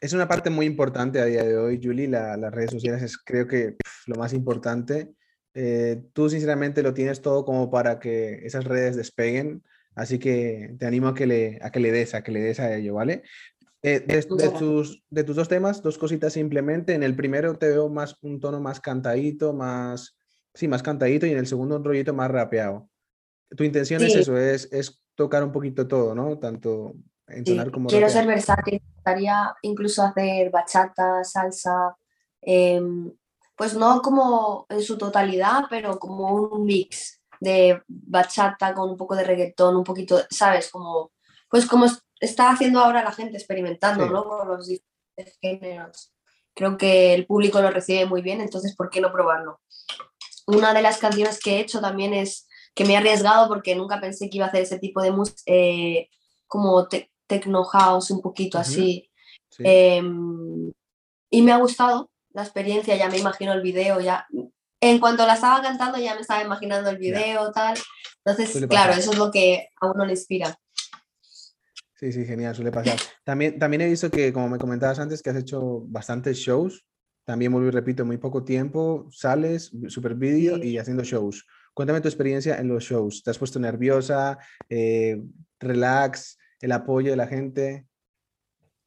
es 0.05 0.13
una 0.13 0.27
parte 0.27 0.51
muy 0.51 0.67
importante 0.67 1.19
a 1.19 1.25
día 1.25 1.43
de 1.43 1.57
hoy, 1.57 1.79
Julie. 1.81 2.07
las 2.07 2.53
redes 2.53 2.69
sociales 2.71 3.01
es 3.01 3.17
creo 3.17 3.47
que 3.47 3.75
lo 4.05 4.15
más 4.15 4.33
importante. 4.33 5.15
Eh, 5.55 6.03
tú 6.13 6.29
sinceramente 6.29 6.83
lo 6.83 6.93
tienes 6.93 7.21
todo 7.21 7.43
como 7.43 7.71
para 7.71 7.97
que 7.97 8.45
esas 8.45 8.65
redes 8.65 8.95
despeguen, 8.95 9.63
así 9.95 10.19
que 10.19 10.75
te 10.77 10.85
animo 10.85 11.07
a 11.07 11.15
que 11.15 11.25
le, 11.25 11.59
a 11.61 11.71
que 11.71 11.79
le 11.79 11.91
des, 11.91 12.13
a 12.13 12.21
que 12.21 12.31
le 12.31 12.41
des 12.41 12.59
a 12.59 12.75
ello, 12.75 12.93
¿vale? 12.93 13.23
Eh, 13.81 13.99
de, 13.99 14.21
tus, 14.51 15.03
de 15.09 15.23
tus 15.23 15.35
dos 15.35 15.47
temas, 15.47 15.81
dos 15.81 15.97
cositas 15.97 16.33
simplemente. 16.33 16.93
En 16.93 17.01
el 17.01 17.15
primero 17.15 17.55
te 17.55 17.69
veo 17.69 17.89
más 17.89 18.15
un 18.21 18.39
tono 18.39 18.59
más 18.59 18.79
cantadito, 18.79 19.53
más, 19.53 20.19
sí, 20.53 20.67
más 20.67 20.83
cantadito 20.83 21.25
y 21.25 21.31
en 21.31 21.39
el 21.39 21.47
segundo 21.47 21.77
un 21.77 21.83
rollito 21.83 22.13
más 22.13 22.29
rapeado. 22.29 22.89
Tu 23.57 23.63
intención 23.63 24.03
es 24.03 24.15
eso, 24.15 24.37
es, 24.37 24.71
es 24.71 25.01
tocar 25.15 25.43
un 25.43 25.51
poquito 25.51 25.87
todo, 25.87 26.13
¿no? 26.13 26.37
Tanto 26.37 26.95
entonar 27.27 27.71
como 27.71 27.89
Quiero 27.89 28.09
ser 28.09 28.27
versátil 28.27 28.81
gustaría 29.05 29.55
incluso 29.61 30.01
hacer 30.03 30.49
bachata, 30.49 31.23
salsa, 31.23 31.95
em, 32.41 33.11
pues 33.55 33.75
no 33.75 34.01
como 34.01 34.65
en 34.69 34.81
su 34.81 34.97
totalidad, 34.97 35.65
pero 35.69 35.99
como 35.99 36.33
un 36.33 36.65
mix 36.65 37.21
de 37.39 37.81
bachata 37.87 38.73
con 38.73 38.89
un 38.89 38.97
poco 38.97 39.15
de 39.15 39.23
reggaetón, 39.23 39.75
un 39.75 39.83
poquito, 39.83 40.21
¿sabes? 40.29 40.69
Como, 40.71 41.11
pues 41.49 41.65
como 41.67 41.85
está 42.19 42.49
haciendo 42.49 42.79
ahora 42.79 43.03
la 43.03 43.11
gente 43.11 43.37
experimentando, 43.37 44.07
¿no? 44.07 44.25
Con 44.25 44.47
los 44.47 44.67
diferentes 44.67 45.37
géneros. 45.39 46.11
Creo 46.55 46.77
que 46.77 47.13
el 47.13 47.25
público 47.25 47.61
lo 47.61 47.69
recibe 47.69 48.05
muy 48.05 48.21
bien, 48.21 48.41
entonces, 48.41 48.75
¿por 48.75 48.89
qué 48.89 49.01
no 49.01 49.11
probarlo? 49.11 49.61
Una 50.47 50.73
de 50.73 50.81
las 50.81 50.97
canciones 50.97 51.39
que 51.39 51.57
he 51.57 51.59
hecho 51.59 51.81
también 51.81 52.13
es 52.13 52.47
que 52.73 52.85
me 52.85 52.93
he 52.93 52.97
arriesgado 52.97 53.47
porque 53.47 53.75
nunca 53.75 53.99
pensé 54.01 54.29
que 54.29 54.37
iba 54.37 54.45
a 54.45 54.49
hacer 54.49 54.63
ese 54.63 54.79
tipo 54.79 55.01
de 55.01 55.11
música, 55.11 55.41
eh, 55.45 56.09
como 56.47 56.87
techno 57.27 57.63
house, 57.63 58.11
un 58.11 58.21
poquito 58.21 58.57
así. 58.57 59.09
Em, 59.59 60.71
y 61.29 61.41
me 61.41 61.51
ha 61.51 61.57
gustado 61.57 62.09
la 62.31 62.43
experiencia, 62.43 62.95
ya 62.95 63.09
me 63.09 63.17
imagino 63.17 63.53
el 63.53 63.61
video, 63.61 63.99
ya. 63.99 64.27
En 64.81 64.99
cuanto 64.99 65.25
la 65.25 65.35
estaba 65.35 65.61
cantando 65.61 65.97
ya 65.97 66.13
me 66.15 66.21
estaba 66.21 66.43
imaginando 66.43 66.89
el 66.89 66.97
video, 66.97 67.51
tal. 67.51 67.77
Entonces, 68.23 68.67
claro, 68.67 68.93
eso 68.93 69.11
es 69.11 69.17
lo 69.17 69.31
que 69.31 69.69
a 69.81 69.91
uno 69.91 70.05
le 70.05 70.13
inspira. 70.13 70.57
Sí, 71.95 72.11
sí, 72.11 72.25
genial, 72.25 72.53
suele 72.53 72.71
pasar. 72.71 72.99
También, 73.23 73.57
también 73.57 73.81
he 73.81 73.89
visto 73.89 74.11
que, 74.11 74.33
como 74.33 74.49
me 74.49 74.57
comentabas 74.57 74.99
antes, 74.99 75.21
que 75.21 75.29
has 75.29 75.37
hecho 75.37 75.81
bastantes 75.87 76.37
shows. 76.37 76.85
También 77.23 77.51
vuelvo 77.51 77.69
y 77.69 77.71
repito, 77.71 78.05
muy 78.05 78.17
poco 78.17 78.43
tiempo, 78.43 79.07
sales, 79.11 79.71
super 79.87 80.13
vídeo 80.13 80.57
y 80.57 80.77
haciendo 80.77 81.03
shows. 81.03 81.47
Cuéntame 81.73 82.01
tu 82.01 82.07
experiencia 82.07 82.57
en 82.59 82.67
los 82.67 82.83
shows. 82.83 83.23
¿Te 83.23 83.31
has 83.31 83.37
puesto 83.37 83.59
nerviosa? 83.59 84.37
Eh, 84.69 85.21
¿Relax? 85.59 86.37
¿El 86.61 86.71
apoyo 86.71 87.11
de 87.11 87.17
la 87.17 87.27
gente? 87.27 87.87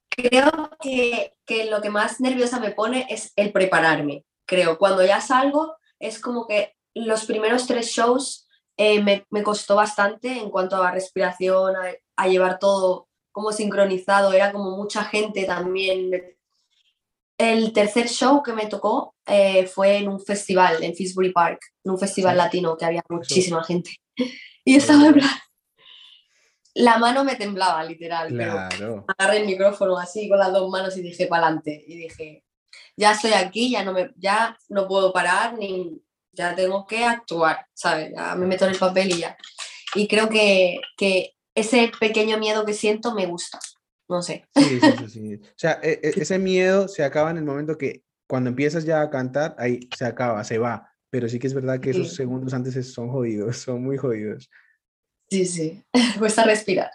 Creo 0.08 0.70
que, 0.80 1.34
que 1.46 1.70
lo 1.70 1.80
que 1.80 1.90
más 1.90 2.20
nerviosa 2.20 2.58
me 2.58 2.72
pone 2.72 3.06
es 3.08 3.32
el 3.36 3.52
prepararme. 3.52 4.24
Creo, 4.46 4.78
cuando 4.78 5.04
ya 5.04 5.20
salgo, 5.20 5.76
es 5.98 6.18
como 6.20 6.46
que 6.46 6.74
los 6.94 7.24
primeros 7.24 7.66
tres 7.66 7.88
shows 7.88 8.48
eh, 8.76 9.02
me, 9.02 9.26
me, 9.30 9.42
costó 9.42 9.76
bastante 9.76 10.38
en 10.38 10.50
cuanto 10.50 10.82
a 10.82 10.90
respiración, 10.90 11.76
a, 11.76 11.92
a, 12.16 12.28
llevar 12.28 12.58
todo 12.58 13.08
como 13.32 13.52
sincronizado, 13.52 14.32
era 14.32 14.52
como 14.52 14.76
mucha 14.76 15.04
gente 15.04 15.44
también. 15.44 16.36
El 17.38 17.72
tercer 17.72 18.08
show 18.08 18.42
que 18.42 18.52
me 18.52 18.66
tocó 18.66 19.14
eh, 19.26 19.66
fue 19.66 19.98
en 19.98 20.08
un 20.08 20.20
festival 20.20 20.82
en 20.82 20.94
Finsbury 20.94 21.32
Park, 21.32 21.60
en 21.84 21.92
un 21.92 21.98
festival 21.98 22.32
sí. 22.32 22.38
latino 22.38 22.76
que 22.76 22.84
había 22.84 23.02
muchísima 23.08 23.62
gente. 23.62 23.90
Y 24.64 24.76
estaba 24.76 25.06
en 25.06 25.14
plan... 25.14 25.30
La 26.78 26.98
mano 26.98 27.24
me 27.24 27.34
temblaba, 27.34 27.82
literal. 27.82 28.28
Claro. 28.28 28.68
Pero 28.70 29.04
agarré 29.06 29.38
el 29.38 29.46
micrófono 29.46 29.98
así 29.98 30.28
con 30.28 30.38
las 30.38 30.52
dos 30.52 30.70
manos 30.70 30.96
y 30.96 31.02
dije 31.02 31.26
para 31.26 31.46
adelante. 31.46 31.84
Y 31.86 31.96
dije, 31.96 32.44
ya 32.96 33.12
estoy 33.12 33.32
aquí, 33.32 33.70
ya 33.70 33.84
no, 33.84 33.92
me, 33.92 34.12
ya 34.16 34.56
no 34.68 34.86
puedo 34.86 35.12
parar, 35.12 35.58
ni, 35.58 36.00
ya 36.32 36.54
tengo 36.54 36.86
que 36.86 37.04
actuar, 37.04 37.66
¿sabes? 37.74 38.12
Ya 38.14 38.34
me 38.36 38.46
meto 38.46 38.64
en 38.64 38.72
el 38.72 38.78
papel 38.78 39.10
y 39.10 39.18
ya. 39.18 39.36
Y 39.94 40.06
creo 40.06 40.28
que, 40.28 40.80
que 40.96 41.34
ese 41.54 41.90
pequeño 41.98 42.38
miedo 42.38 42.64
que 42.64 42.74
siento 42.74 43.12
me 43.12 43.26
gusta, 43.26 43.58
no 44.08 44.22
sé. 44.22 44.46
Sí, 44.54 44.80
sí, 44.80 44.92
sí, 44.98 45.08
sí. 45.08 45.34
O 45.34 45.54
sea, 45.56 45.80
e, 45.82 45.98
e, 46.02 46.12
ese 46.16 46.38
miedo 46.38 46.86
se 46.86 47.02
acaba 47.02 47.30
en 47.30 47.38
el 47.38 47.44
momento 47.44 47.76
que 47.76 48.04
cuando 48.28 48.50
empiezas 48.50 48.84
ya 48.84 49.02
a 49.02 49.10
cantar, 49.10 49.56
ahí 49.58 49.80
se 49.96 50.04
acaba, 50.04 50.44
se 50.44 50.58
va. 50.58 50.92
Pero 51.10 51.28
sí 51.28 51.38
que 51.38 51.48
es 51.48 51.54
verdad 51.54 51.80
que 51.80 51.90
esos 51.90 52.10
sí. 52.10 52.16
segundos 52.16 52.54
antes 52.54 52.92
son 52.92 53.10
jodidos, 53.10 53.56
son 53.56 53.82
muy 53.82 53.96
jodidos. 53.96 54.48
Sí, 55.30 55.44
sí, 55.44 55.84
cuesta 56.18 56.44
respirar. 56.44 56.90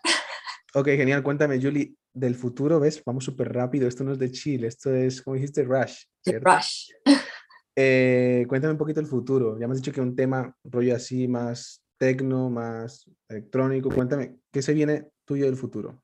Ok, 0.74 0.88
genial. 0.88 1.22
Cuéntame, 1.22 1.62
Julie, 1.62 1.96
del 2.14 2.36
futuro, 2.36 2.80
¿ves? 2.80 3.02
Vamos 3.06 3.26
súper 3.26 3.54
rápido. 3.54 3.88
Esto 3.88 4.04
no 4.04 4.12
es 4.12 4.20
de 4.20 4.32
chill, 4.32 4.66
esto 4.66 4.94
es, 4.94 5.22
como 5.22 5.36
dijiste, 5.36 5.64
rush. 5.64 6.04
¿cierto? 6.24 6.50
Rush. 6.50 6.92
Eh, 7.76 8.46
cuéntame 8.48 8.74
un 8.74 8.78
poquito 8.78 9.00
el 9.00 9.08
futuro. 9.08 9.58
Ya 9.60 9.68
me 9.68 9.72
has 9.72 9.82
dicho 9.82 9.92
que 9.92 10.00
un 10.00 10.16
tema 10.16 10.56
rollo 10.64 10.96
así, 10.96 11.28
más 11.28 11.84
tecno, 11.98 12.48
más 12.48 13.10
electrónico. 13.28 13.90
Cuéntame, 13.90 14.36
¿qué 14.52 14.62
se 14.62 14.76
viene 14.76 15.08
tuyo 15.26 15.46
del 15.46 15.56
futuro? 15.56 16.00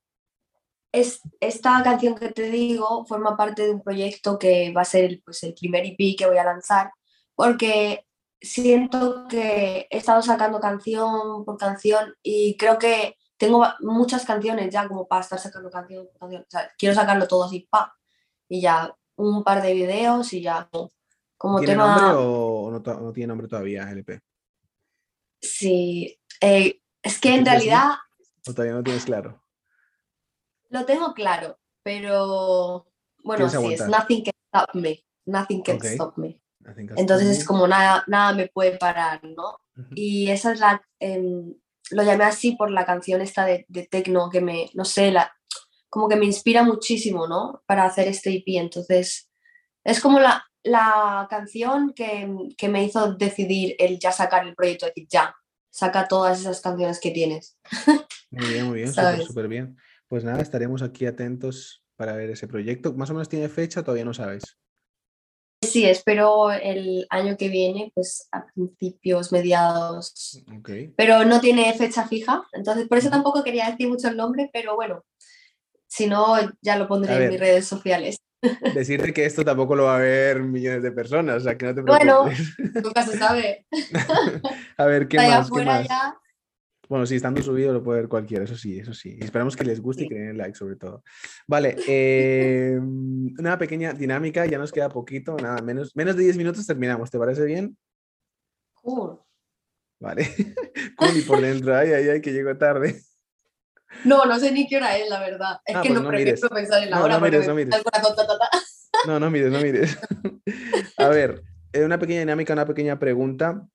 Es, 0.92 1.22
esta 1.40 1.84
canción 1.84 2.16
que 2.16 2.30
te 2.30 2.50
digo 2.50 3.06
forma 3.06 3.38
parte 3.38 3.62
de 3.62 3.70
un 3.70 3.84
proyecto 3.84 4.40
que 4.40 4.74
va 4.74 4.82
a 4.82 4.86
ser 4.86 5.06
el, 5.06 5.22
pues, 5.24 5.44
el 5.44 5.54
primer 5.54 5.86
EP 5.86 6.18
que 6.18 6.26
voy 6.26 6.38
a 6.38 6.44
lanzar, 6.44 6.90
porque 7.36 8.04
siento 8.42 9.28
que 9.28 9.88
he 9.90 9.98
estado 9.98 10.22
sacando 10.22 10.60
canción 10.60 11.44
por 11.46 11.58
canción 11.58 12.16
y 12.24 12.58
creo 12.58 12.78
que 12.78 13.16
tengo 13.38 13.66
muchas 13.80 14.26
canciones 14.26 14.70
ya 14.72 14.88
como 14.88 15.08
para 15.08 15.22
estar 15.22 15.40
sacando 15.40 15.70
canción 15.70 16.08
por 16.08 16.20
canción. 16.20 16.44
O 16.44 16.50
sea, 16.50 16.70
quiero 16.78 16.96
sacarlo 16.96 17.28
todo 17.28 17.46
así, 17.46 17.68
pa, 17.70 17.94
y 18.48 18.62
ya 18.62 18.94
un 19.16 19.44
par 19.44 19.62
de 19.62 19.74
videos 19.74 20.34
y 20.34 20.42
ya 20.42 20.70
como 21.38 21.60
¿Tiene 21.60 21.74
tema... 21.74 21.96
nombre 21.96 22.18
o 22.18 22.72
no, 22.72 23.02
no, 23.02 23.14
tiene 23.14 23.28
nombre 23.28 23.48
todavía 23.48 23.90
LP? 23.90 24.22
Sí, 25.42 26.20
eh, 26.42 26.82
es 27.02 27.20
que 27.20 27.34
en 27.34 27.46
realidad... 27.46 27.92
¿O 28.48 28.54
todavía 28.54 28.76
no 28.76 28.84
tienes 28.84 29.06
claro? 29.06 29.42
Lo 30.70 30.86
tengo 30.86 31.14
claro, 31.14 31.60
pero 31.82 32.88
bueno, 33.24 33.50
sí, 33.50 33.74
es 33.74 33.88
Nothing 33.88 34.24
Can 34.26 34.34
Stop 34.54 34.76
Me. 34.76 35.04
Nothing 35.26 35.64
Can 35.64 35.78
okay. 35.78 35.94
Stop 35.94 36.18
Me. 36.18 36.40
Entonces 36.78 37.40
es 37.40 37.46
como 37.46 37.68
nada, 37.68 38.04
nada 38.08 38.34
me 38.34 38.48
puede 38.48 38.78
parar, 38.78 39.24
¿no? 39.24 39.60
Uh 39.76 39.82
-huh. 39.82 39.94
Y 39.96 40.30
esa 40.30 40.54
es 40.54 40.60
la, 40.60 40.82
eh, 41.00 41.22
lo 41.92 42.04
llamé 42.04 42.26
así 42.26 42.56
por 42.56 42.72
la 42.72 42.86
canción 42.86 43.22
esta 43.22 43.46
de, 43.46 43.66
de 43.68 43.88
tecno 43.88 44.30
que 44.30 44.42
me, 44.42 44.70
no 44.74 44.86
sé, 44.86 45.12
la, 45.12 45.32
como 45.90 46.08
que 46.08 46.16
me 46.16 46.26
inspira 46.26 46.64
muchísimo, 46.64 47.28
¿no? 47.28 47.64
Para 47.66 47.86
hacer 47.86 48.08
este 48.08 48.32
EP. 48.32 48.44
Entonces 48.48 49.30
es 49.84 50.00
como 50.00 50.20
la, 50.20 50.44
la 50.64 51.28
canción 51.30 51.94
que, 51.94 52.30
que, 52.58 52.70
me 52.70 52.84
hizo 52.84 53.14
decidir 53.16 53.76
el 53.80 54.00
ya 54.00 54.12
sacar 54.12 54.48
el 54.48 54.56
proyecto, 54.56 54.86
decir 54.86 55.08
ya, 55.10 55.36
saca 55.70 56.08
todas 56.08 56.40
esas 56.40 56.62
canciones 56.62 57.00
que 57.00 57.12
tienes. 57.12 57.58
Muy 58.32 58.48
bien, 58.48 58.68
muy 58.68 58.76
bien, 58.76 58.94
súper, 58.94 59.24
súper 59.24 59.48
bien. 59.48 59.78
Pues 60.08 60.24
nada, 60.24 60.42
estaremos 60.42 60.84
aquí 60.84 61.08
atentos 61.08 61.84
para 61.96 62.16
ver 62.16 62.30
ese 62.30 62.48
proyecto. 62.48 62.94
¿Más 62.94 63.10
o 63.10 63.14
menos 63.14 63.28
tiene 63.28 63.50
fecha? 63.50 63.82
Todavía 63.82 64.06
no 64.06 64.14
sabes. 64.14 64.58
Sí, 65.62 65.86
espero 65.86 66.52
el 66.52 67.06
año 67.10 67.36
que 67.38 67.50
viene, 67.50 67.92
pues 67.94 68.28
a 68.32 68.46
principios, 68.46 69.32
mediados. 69.32 70.42
Okay. 70.60 70.94
Pero 70.96 71.26
no 71.26 71.42
tiene 71.42 71.74
fecha 71.74 72.08
fija, 72.08 72.44
entonces 72.54 72.88
por 72.88 72.98
eso 72.98 73.10
tampoco 73.10 73.44
quería 73.44 73.70
decir 73.70 73.90
mucho 73.90 74.08
el 74.08 74.18
nombre, 74.18 74.50
pero 74.54 74.76
bueno, 74.76 75.04
si 75.88 76.08
no, 76.08 76.36
ya 76.62 76.78
lo 76.78 76.88
pondré 76.88 77.26
en 77.26 77.30
mis 77.30 77.40
redes 77.40 77.68
sociales. 77.68 78.18
Decirte 78.74 79.14
que 79.14 79.26
esto 79.26 79.44
tampoco 79.44 79.76
lo 79.76 79.86
va 79.86 79.98
a 79.98 80.00
ver 80.00 80.42
millones 80.42 80.82
de 80.82 80.94
personas, 80.94 81.38
o 81.38 81.40
sea 81.42 81.58
que 81.58 81.66
no 81.66 81.76
te 81.76 81.84
preocupes. 81.84 82.56
Bueno, 82.58 82.82
nunca 82.82 83.06
se 83.06 83.18
sabe. 83.18 83.66
a 84.78 84.86
ver, 84.86 85.08
¿qué 85.10 85.18
más? 85.18 85.52
¿qué 85.52 85.66
más? 85.66 85.88
Ya... 85.88 86.18
Bueno, 86.90 87.06
sí, 87.06 87.16
estando 87.16 87.40
subido 87.44 87.72
lo 87.72 87.84
puede 87.84 88.02
ver 88.02 88.10
cualquiera, 88.10 88.46
eso 88.46 88.58
sí, 88.58 88.80
eso 88.80 88.96
sí. 88.96 89.16
Esperamos 89.22 89.56
que 89.56 89.64
les 89.64 89.80
guste 89.80 90.02
sí. 90.02 90.06
y 90.08 90.10
que 90.10 90.16
den 90.16 90.38
like 90.40 90.58
sobre 90.58 90.76
todo. 90.76 91.04
Vale, 91.46 91.76
eh, 91.88 92.80
una 92.82 93.60
pequeña 93.60 93.94
dinámica, 93.94 94.48
ya 94.48 94.58
nos 94.58 94.72
queda 94.72 94.90
poquito, 94.90 95.38
nada, 95.38 95.62
menos, 95.62 95.96
menos 95.96 96.16
de 96.16 96.24
10 96.24 96.38
minutos 96.38 96.66
terminamos, 96.66 97.12
¿te 97.12 97.20
parece 97.20 97.46
bien? 97.46 97.78
Cool. 98.74 99.20
Vale, 100.00 100.28
cool 100.98 101.16
y 101.16 101.22
por 101.22 101.40
dentro, 101.42 101.78
ay, 101.78 101.94
ay, 101.94 102.10
ay, 102.10 102.22
que 102.22 102.34
llego 102.34 102.58
tarde. 102.58 103.00
No, 104.04 104.26
no 104.26 104.40
sé 104.40 104.52
ni 104.52 104.68
qué 104.68 104.78
hora 104.78 104.98
es, 104.98 105.08
la 105.10 105.20
verdad. 105.20 105.60
Es 105.66 105.76
ah, 105.76 105.82
que 105.84 105.90
pues 105.90 106.00
no, 106.00 106.06
no 106.06 106.10
prefiero 106.10 106.50
pensar 106.50 106.84
en 106.84 106.90
la 106.90 106.98
no, 106.98 107.04
hora. 107.04 107.14
No 107.16 107.22
mires, 107.22 107.48
no 107.48 107.56
mires. 107.56 107.76
No, 109.06 109.20
no 109.20 109.30
mires, 109.30 109.52
no 109.52 109.62
mires. 109.62 109.98
A 110.98 111.08
ver, 111.08 111.44
eh, 111.72 111.86
una 111.86 112.00
pequeña 112.00 112.20
dinámica, 112.20 112.54
una 112.54 112.66
pequeña 112.66 113.00
pregunta. 113.00 113.68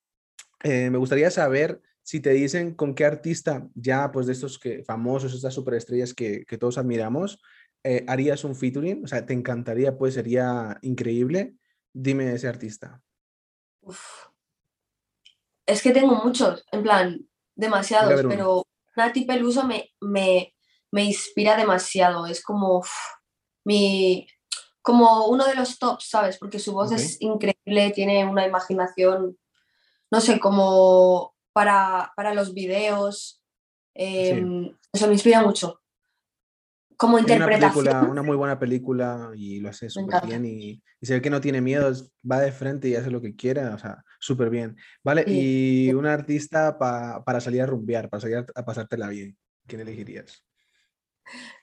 Eh, 0.63 0.91
me 0.91 0.99
gustaría 0.99 1.31
saber 1.31 1.81
si 2.05 2.21
te 2.21 2.31
dicen 2.31 2.75
con 2.75 2.95
qué 2.95 3.07
artista 3.07 3.67
ya, 3.75 4.13
pues 4.13 4.27
de 4.27 4.35
estos 4.35 4.59
que, 4.59 4.85
famosos, 4.85 5.35
estas 5.35 5.55
superestrellas 5.55 6.13
que, 6.13 6.45
que 6.45 6.59
todos 6.59 6.77
admiramos, 6.77 7.41
eh, 7.83 8.05
harías 8.07 8.45
un 8.45 8.55
featuring, 8.55 9.05
o 9.05 9.07
sea, 9.07 9.25
te 9.25 9.33
encantaría, 9.33 9.97
pues 9.97 10.15
sería 10.15 10.79
increíble. 10.83 11.57
Dime 11.95 12.33
ese 12.33 12.47
artista. 12.47 13.01
Uf. 13.81 14.27
Es 15.67 15.83
que 15.83 15.93
tengo 15.93 16.15
muchos, 16.15 16.65
en 16.73 16.83
plan, 16.83 17.27
demasiados, 17.55 18.23
pero 18.29 18.67
Nati 18.97 19.25
Peluso 19.25 19.65
me, 19.65 19.91
me, 20.01 20.55
me, 20.91 21.05
inspira 21.05 21.57
demasiado, 21.57 22.27
es 22.27 22.43
como 22.43 22.79
uf, 22.79 22.91
mi, 23.65 24.27
como 24.83 25.27
uno 25.29 25.47
de 25.47 25.55
los 25.55 25.79
tops, 25.79 26.11
¿sabes? 26.11 26.37
Porque 26.37 26.59
su 26.59 26.73
voz 26.73 26.93
okay. 26.93 27.03
es 27.03 27.21
increíble, 27.23 27.93
tiene 27.95 28.27
una 28.27 28.47
imaginación, 28.47 29.39
no 30.11 30.21
sé, 30.21 30.39
como 30.39 31.34
para, 31.55 32.13
para 32.17 32.35
los 32.35 32.53
videos. 32.53 33.43
Eh, 33.95 34.43
sí. 34.45 34.77
Eso 34.93 35.07
me 35.07 35.15
inspira 35.15 35.41
mucho. 35.43 35.81
Como 36.97 37.19
interpretación. 37.19 37.71
Una, 37.71 37.91
película, 37.91 38.11
una 38.11 38.23
muy 38.23 38.37
buena 38.37 38.59
película 38.59 39.31
y 39.35 39.61
lo 39.61 39.71
hace 39.71 39.91
súper 39.91 40.27
bien 40.27 40.45
y, 40.45 40.83
y, 41.01 41.07
se 41.07 41.15
ve 41.15 41.23
que 41.23 41.31
no 41.31 41.41
tiene 41.41 41.61
miedo, 41.61 41.93
va 42.31 42.41
de 42.41 42.53
frente 42.53 42.89
y 42.89 42.95
hace 42.95 43.11
lo 43.11 43.21
que 43.21 43.35
quiera, 43.35 43.75
o 43.75 43.79
sea, 43.79 44.05
súper 44.21 44.51
bien. 44.51 44.77
¿Vale? 45.03 45.25
Sí. 45.25 45.89
Y 45.89 45.93
un 45.93 46.07
artista 46.07 46.79
pa, 46.79 47.25
para 47.25 47.41
salir 47.41 47.63
a 47.63 47.67
rumbear, 47.67 48.09
para 48.09 48.21
salir 48.21 48.47
a 48.55 48.65
pasártela 48.65 49.09
bien, 49.09 49.37
¿quién 49.67 49.81
elegirías? 49.81 50.45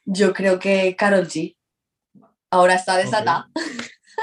Yo 0.03 0.33
creo 0.33 0.59
que 0.59 0.95
Carol 0.97 1.27
G. 1.27 1.55
Ahora 2.49 2.75
está 2.75 2.97
desatada. 2.97 3.49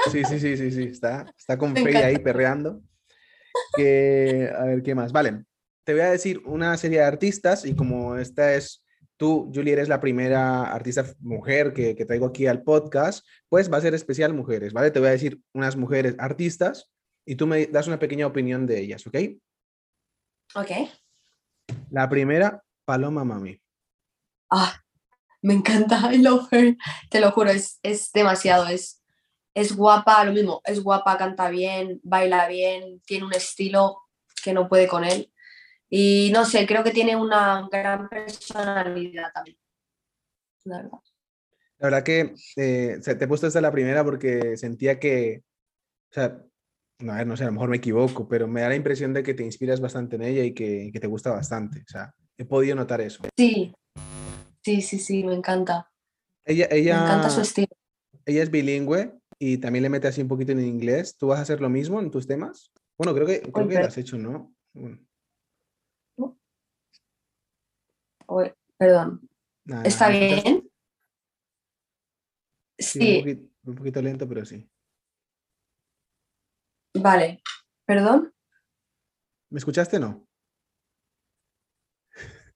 Okay. 0.07 0.23
Sí, 0.23 0.23
sí, 0.25 0.39
sí, 0.39 0.57
sí, 0.57 0.71
sí, 0.71 0.83
está, 0.83 1.25
está 1.37 1.57
con 1.57 1.75
Faye 1.75 2.03
ahí 2.03 2.19
perreando. 2.19 2.81
Que, 3.75 4.51
a 4.55 4.63
ver, 4.65 4.83
¿qué 4.83 4.93
más? 4.93 5.11
Vale, 5.11 5.45
te 5.89 5.93
voy 5.93 6.03
a 6.03 6.11
decir 6.11 6.43
una 6.45 6.77
serie 6.77 6.99
de 6.99 7.05
artistas 7.05 7.65
y 7.65 7.75
como 7.75 8.15
esta 8.15 8.53
es 8.53 8.85
tú, 9.17 9.51
Julie, 9.51 9.73
eres 9.73 9.89
la 9.89 9.99
primera 9.99 10.71
artista 10.71 11.03
mujer 11.19 11.73
que, 11.73 11.95
que, 11.95 12.05
traigo 12.05 12.27
aquí 12.27 12.45
al 12.45 12.61
podcast, 12.61 13.25
pues 13.47 13.73
va 13.73 13.77
a 13.77 13.81
ser 13.81 13.95
especial 13.95 14.35
mujeres, 14.35 14.71
¿vale? 14.71 14.91
Te 14.91 14.99
voy 14.99 15.07
a 15.07 15.13
decir 15.13 15.41
unas 15.51 15.75
mujeres 15.75 16.15
artistas 16.19 16.91
y 17.25 17.37
tú 17.37 17.47
me 17.47 17.65
das 17.65 17.87
una 17.87 17.97
pequeña 17.97 18.27
opinión 18.27 18.67
de 18.67 18.81
ellas, 18.81 19.07
¿ok? 19.07 19.17
Ok. 20.53 20.69
La 21.89 22.07
primera, 22.07 22.63
Paloma 22.85 23.23
Mami. 23.23 23.59
Ah, 24.51 24.83
me 25.41 25.55
encanta, 25.55 26.01
I 26.13 26.19
love 26.19 26.53
her. 26.53 26.77
Te 27.09 27.19
lo 27.19 27.31
juro, 27.31 27.49
es, 27.49 27.79
es 27.81 28.11
demasiado, 28.11 28.67
es, 28.67 29.01
es 29.55 29.75
guapa, 29.75 30.23
lo 30.23 30.33
mismo, 30.33 30.61
es 30.65 30.83
guapa, 30.83 31.17
canta 31.17 31.49
bien, 31.49 31.99
baila 32.03 32.47
bien, 32.47 33.01
tiene 33.07 33.25
un 33.25 33.33
estilo 33.33 34.03
que 34.43 34.53
no 34.53 34.69
puede 34.69 34.87
con 34.87 35.03
él. 35.03 35.33
Y 35.89 36.29
no 36.31 36.45
sé, 36.45 36.67
creo 36.67 36.83
que 36.83 36.91
tiene 36.91 37.15
una 37.15 37.67
gran 37.71 38.07
personalidad 38.07 39.31
también. 39.33 39.57
La 40.65 40.77
verdad. 40.77 40.99
La 41.79 41.87
verdad 41.87 42.03
que 42.03 42.33
eh, 42.57 42.99
te 43.01 43.23
he 43.23 43.27
puesto 43.27 43.47
esta 43.47 43.61
la 43.61 43.71
primera 43.71 44.03
porque 44.03 44.57
sentía 44.57 44.99
que, 44.99 45.43
o 46.11 46.13
sea, 46.13 46.43
a 47.07 47.15
ver, 47.15 47.25
no 47.25 47.37
sé, 47.37 47.43
a 47.43 47.47
lo 47.47 47.53
mejor 47.53 47.69
me 47.69 47.77
equivoco, 47.77 48.27
pero 48.27 48.47
me 48.47 48.61
da 48.61 48.69
la 48.69 48.75
impresión 48.75 49.13
de 49.13 49.23
que 49.23 49.33
te 49.33 49.45
inspiras 49.45 49.79
bastante 49.79 50.17
en 50.17 50.23
ella 50.23 50.43
y 50.43 50.53
que, 50.53 50.89
que 50.91 50.99
te 50.99 51.07
gusta 51.07 51.31
bastante. 51.31 51.79
O 51.79 51.87
sea, 51.87 52.13
he 52.37 52.43
podido 52.43 52.75
notar 52.75 52.99
eso. 52.99 53.23
Sí, 53.37 53.73
sí, 54.61 54.81
sí, 54.81 54.99
sí, 54.99 55.23
me 55.23 55.33
encanta. 55.33 55.89
Ella, 56.43 56.67
ella, 56.69 56.97
Me 56.97 57.05
encanta 57.05 57.29
su 57.29 57.41
estilo. 57.41 57.69
ella 58.25 58.43
es 58.43 58.51
bilingüe 58.51 59.13
y 59.39 59.57
también 59.59 59.83
le 59.83 59.89
mete 59.89 60.09
así 60.09 60.21
un 60.21 60.27
poquito 60.27 60.51
en 60.51 60.59
inglés. 60.59 61.15
¿Tú 61.17 61.27
vas 61.27 61.39
a 61.39 61.43
hacer 61.43 61.61
lo 61.61 61.69
mismo 61.69 62.01
en 62.01 62.11
tus 62.11 62.27
temas? 62.27 62.71
Bueno, 62.97 63.13
creo 63.13 63.25
que, 63.25 63.41
creo 63.41 63.67
que 63.67 63.79
lo 63.79 63.85
has 63.85 63.97
hecho, 63.97 64.17
¿no? 64.17 64.53
Bueno, 64.73 64.99
Uy, 68.29 68.53
perdón. 68.77 69.27
nada, 69.65 69.83
¿Está 69.83 70.09
bien? 70.09 70.69
Sí, 72.77 72.99
un 73.01 73.19
poquito, 73.23 73.43
un 73.65 73.75
poquito 73.75 74.01
lento, 74.01 74.27
pero 74.29 74.45
sí. 74.45 74.69
vale. 76.93 77.41
¿Perdón? 77.85 78.31
¿Me 79.49 79.57
escuchaste? 79.57 79.99
No. 79.99 80.27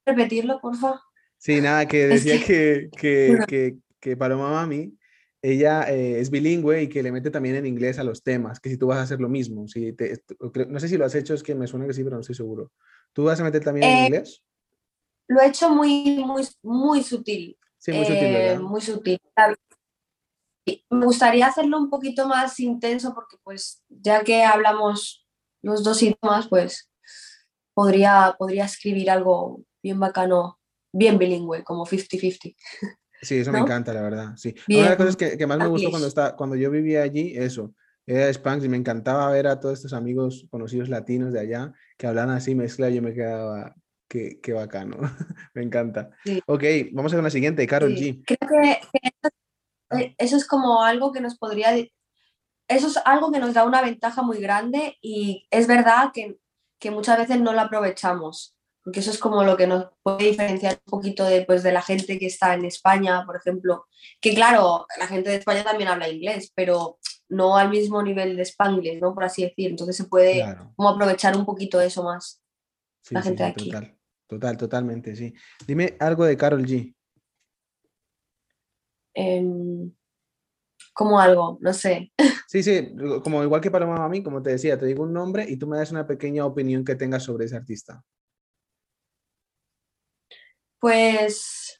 ¿Repetirlo, 0.06 0.60
porfa? 0.62 1.02
Sí, 1.38 1.60
nada, 1.60 1.88
que 1.88 2.04
Es 2.04 2.24
decía 2.24 2.40
que, 2.40 2.90
que, 2.96 3.40
que, 3.48 3.78
que 4.00 4.16
Paloma 4.16 4.52
Mami, 4.52 4.96
ella 5.42 5.92
eh, 5.92 6.20
es 6.20 6.30
bilingüe 6.30 6.84
y 6.84 6.88
que 6.88 7.02
le 7.02 7.12
mete 7.12 7.32
también 7.32 7.56
en 7.56 7.66
inglés 7.66 7.98
a 7.98 8.04
los 8.04 8.22
temas, 8.22 8.60
que 8.60 8.70
si 8.70 8.78
tú 8.78 8.88
vas 8.88 9.00
a 9.00 9.02
hacer 9.02 9.20
lo 9.20 9.28
mismo. 9.28 9.68
Si 9.68 9.92
te- 9.94 10.22
no 10.68 10.80
sé 10.80 10.88
si 10.88 10.98
lo 10.98 11.06
has 11.06 11.16
hecho, 11.16 11.34
es 11.34 11.42
que 11.42 11.56
me 11.56 11.66
suena 11.68 11.88
que 11.88 11.94
sí, 11.94 12.04
pero 12.04 12.16
no 12.18 12.22
estoy 12.22 12.36
seguro. 12.36 12.72
¿Tú 13.12 13.24
vas 13.24 13.40
a 13.40 13.44
meter 13.44 13.64
también 13.64 13.88
en 13.88 13.96
Eh, 13.96 14.02
inglés? 14.06 14.44
Lo 15.28 15.42
he 15.42 15.48
hecho 15.48 15.70
muy, 15.70 16.24
muy, 16.26 16.48
muy 16.62 17.04
sutil. 17.04 17.58
Sí, 17.78 17.92
muy 17.92 18.06
sutil, 18.06 18.24
eh, 18.24 18.60
muy 18.60 18.82
sutil. 18.82 19.20
Me 20.90 21.06
gustaría 21.06 21.48
hacerlo 21.48 21.78
un 21.78 21.90
poquito 21.90 22.28
más 22.28 22.60
intenso 22.60 23.14
porque, 23.14 23.38
pues, 23.44 23.84
ya 23.90 24.24
que 24.24 24.44
hablamos 24.44 25.28
los 25.62 25.84
dos 25.84 26.02
idiomas, 26.02 26.48
pues 26.48 26.90
podría, 27.74 28.36
podría 28.38 28.66
escribir 28.66 29.10
algo 29.10 29.64
bien 29.82 30.00
bacano, 30.00 30.60
bien 30.94 31.18
bilingüe, 31.18 31.64
como 31.64 31.86
50-50. 31.86 32.56
Sí, 33.22 33.38
eso 33.38 33.52
me 33.52 33.60
encanta, 33.60 33.94
la 33.94 34.02
verdad. 34.02 34.34
Sí. 34.36 34.50
Una 34.50 34.58
de 34.58 34.64
Bien, 34.68 34.86
las 34.86 34.98
cosas 34.98 35.16
que, 35.16 35.38
que 35.38 35.48
más 35.48 35.58
me 35.58 35.68
gustó 35.68 35.90
cuando, 35.90 36.08
estaba, 36.08 36.36
cuando 36.36 36.58
yo 36.58 36.70
vivía 36.70 37.04
allí, 37.04 37.34
eso, 37.38 37.74
era 38.06 38.32
Spanx 38.32 38.66
y 38.66 38.70
me 38.70 38.78
encantaba 38.78 39.32
ver 39.32 39.48
a 39.48 39.60
todos 39.60 39.76
estos 39.76 39.94
amigos 39.94 40.46
conocidos 40.50 40.90
latinos 40.90 41.32
de 41.32 41.40
allá 41.40 41.74
que 41.98 42.08
hablan 42.08 42.30
así 42.30 42.54
mezcla 42.54 42.90
y 42.90 42.96
yo 42.96 43.02
me 43.02 43.14
quedaba, 43.14 43.76
qué, 44.13 44.39
qué 44.41 44.54
bacano. 44.54 44.97
me 45.56 45.63
encanta. 45.63 46.12
Sí. 46.23 46.39
Ok, 46.45 46.63
vamos 46.91 47.12
a 47.13 47.15
con 47.17 47.23
la 47.23 47.32
siguiente, 47.32 47.65
Carol 47.65 47.97
Sí, 47.97 48.21
G. 48.21 48.23
Creo 48.26 48.49
que, 48.49 48.80
que 48.91 48.99
eso, 49.10 49.34
Ah. 49.89 49.99
eh, 50.02 50.15
eso 50.17 50.38
es 50.38 50.47
como 50.47 50.84
algo 50.84 51.12
que 51.12 51.19
nos 51.21 51.38
podría... 51.38 51.76
Eso 52.67 52.88
es 52.88 52.97
algo 53.06 53.32
que 53.32 53.39
nos 53.39 53.54
da 53.54 53.65
una 53.65 53.82
ventaja 53.82 54.21
muy 54.21 54.38
grande 54.39 54.97
y 55.02 55.47
es 55.52 55.67
verdad 55.67 56.12
que, 56.13 56.38
que 56.80 56.91
muchas 56.91 57.17
veces 57.17 57.41
no 57.41 57.54
lo 57.54 57.60
aprovechamos, 57.62 58.56
porque 58.84 59.02
eso 59.02 59.12
es 59.12 59.17
como 59.19 59.43
lo 59.43 59.58
que 59.58 59.67
nos 59.67 59.88
puede 60.02 60.30
diferenciar 60.30 60.80
un 60.86 60.89
poquito 60.91 61.26
de, 61.26 61.43
pues, 61.45 61.62
de 61.63 61.71
la 61.73 61.82
gente 61.82 62.17
que 62.19 62.28
está 62.28 62.54
en 62.54 62.65
España, 62.65 63.23
por 63.26 63.36
ejemplo, 63.36 63.86
que 64.21 64.34
claro, 64.34 64.86
la 64.99 65.08
gente 65.08 65.30
de 65.30 65.36
España 65.38 65.63
también 65.63 65.89
habla 65.89 66.08
inglés, 66.10 66.52
pero 66.56 66.99
no 67.30 67.58
al 67.58 67.69
mismo 67.69 68.02
nivel 68.02 68.36
de 68.38 68.43
Spanglish, 68.43 68.99
¿no? 69.02 69.13
Por 69.13 69.23
así 69.26 69.43
decir, 69.43 69.69
entonces 69.71 69.97
se 69.97 70.06
puede 70.06 70.36
Claro. 70.36 70.71
como 70.76 70.89
aprovechar 70.89 71.36
un 71.36 71.45
poquito 71.45 71.82
eso 71.82 72.04
más. 72.04 72.41
Sí, 73.04 73.13
la 73.15 73.21
gente 73.21 73.39
sí, 73.39 73.43
de 73.43 73.49
aquí. 73.52 73.65
total, 73.71 73.97
total, 74.28 74.58
totalmente, 74.58 75.16
sí. 75.16 75.34
Dime 75.68 75.96
algo 76.00 76.26
de 76.26 76.38
Carol 76.38 76.66
G. 76.66 76.96
Em, 79.14 79.92
como 80.94 81.20
algo, 81.20 81.58
no 81.62 81.74
sé. 81.74 82.12
Sí, 82.48 82.62
sí, 82.62 82.94
como 83.24 83.42
igual 83.42 83.62
que 83.62 83.72
Paloma 83.72 83.98
Mami, 83.98 84.22
como 84.22 84.44
te 84.44 84.52
decía, 84.52 84.78
te 84.78 84.86
digo 84.86 85.02
un 85.02 85.12
nombre 85.12 85.44
y 85.50 85.58
tú 85.58 85.66
me 85.66 85.78
das 85.78 85.90
una 85.92 86.06
pequeña 86.06 86.46
opinión 86.46 86.86
que 86.86 86.94
tengas 86.94 87.24
sobre 87.24 87.46
ese 87.46 87.56
artista. 87.56 88.04
Pues, 90.80 91.80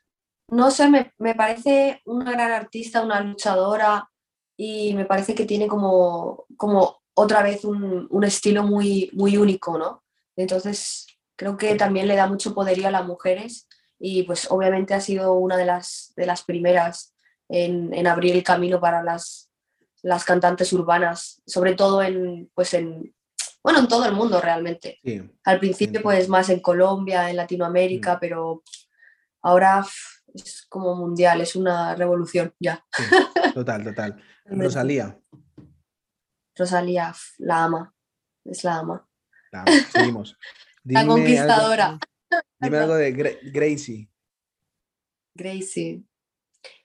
no 0.50 0.72
sé, 0.72 0.90
me, 0.90 1.12
me 1.20 1.36
parece 1.36 2.02
una 2.06 2.32
gran 2.32 2.52
artista, 2.54 3.04
una 3.04 3.22
luchadora 3.22 4.10
y 4.58 4.96
me 4.96 5.06
parece 5.06 5.36
que 5.36 5.46
tiene 5.46 5.68
como, 5.68 6.46
como 6.58 7.02
otra 7.14 7.44
vez 7.44 7.66
un, 7.66 8.08
un 8.10 8.24
estilo 8.24 8.64
muy, 8.64 9.12
muy 9.14 9.38
único, 9.38 9.78
¿no? 9.78 10.04
Entonces, 10.36 11.06
creo 11.36 11.58
que 11.58 11.76
también 11.76 12.08
le 12.08 12.16
da 12.16 12.28
mucho 12.28 12.54
poderío 12.54 12.88
a 12.88 12.92
las 12.92 13.06
mujeres 13.06 13.68
y 14.00 14.24
pues 14.24 14.50
obviamente 14.52 14.94
ha 14.94 15.02
sido 15.02 15.34
una 15.34 15.58
de 15.58 15.66
las, 15.66 16.14
de 16.16 16.26
las 16.26 16.44
primeras 16.44 17.16
en, 17.50 17.94
en 17.94 18.08
abrir 18.08 18.36
el 18.36 18.44
camino 18.44 18.80
para 18.80 19.04
las, 19.04 19.50
las 20.02 20.26
cantantes 20.26 20.72
urbanas, 20.74 21.42
sobre 21.46 21.76
todo 21.76 22.02
en, 22.04 22.50
pues 22.54 22.74
en, 22.74 23.16
bueno, 23.64 23.80
en 23.80 23.88
todo 23.88 24.06
el 24.06 24.14
mundo 24.14 24.42
realmente. 24.42 25.00
Sí, 25.04 25.22
Al 25.46 25.60
principio, 25.60 26.02
pues 26.02 26.28
más 26.28 26.50
en 26.50 26.60
Colombia, 26.60 27.30
en 27.30 27.38
Latinoamérica, 27.38 28.16
Mm. 28.16 28.20
pero 28.20 28.64
ahora 29.42 29.86
es 30.34 30.66
como 30.68 30.96
mundial, 30.96 31.42
es 31.42 31.56
una 31.56 31.96
revolución 31.96 32.54
ya. 32.60 32.84
total, 33.54 33.84
total. 33.84 34.22
Rosalía, 34.46 35.18
Rosalía, 36.56 37.14
la 37.40 37.64
ama, 37.64 37.96
es 38.46 38.64
la 38.64 38.78
ama. 38.80 39.08
la- 39.52 39.66
seguimos. 39.92 40.38
La 40.86 41.06
conquistadora. 41.08 41.86
Algo, 41.88 42.44
dime 42.60 42.78
algo 42.78 42.96
de 42.96 43.16
Gra- 43.16 43.40
Gracie. 43.52 44.10
Gracie. 45.36 46.04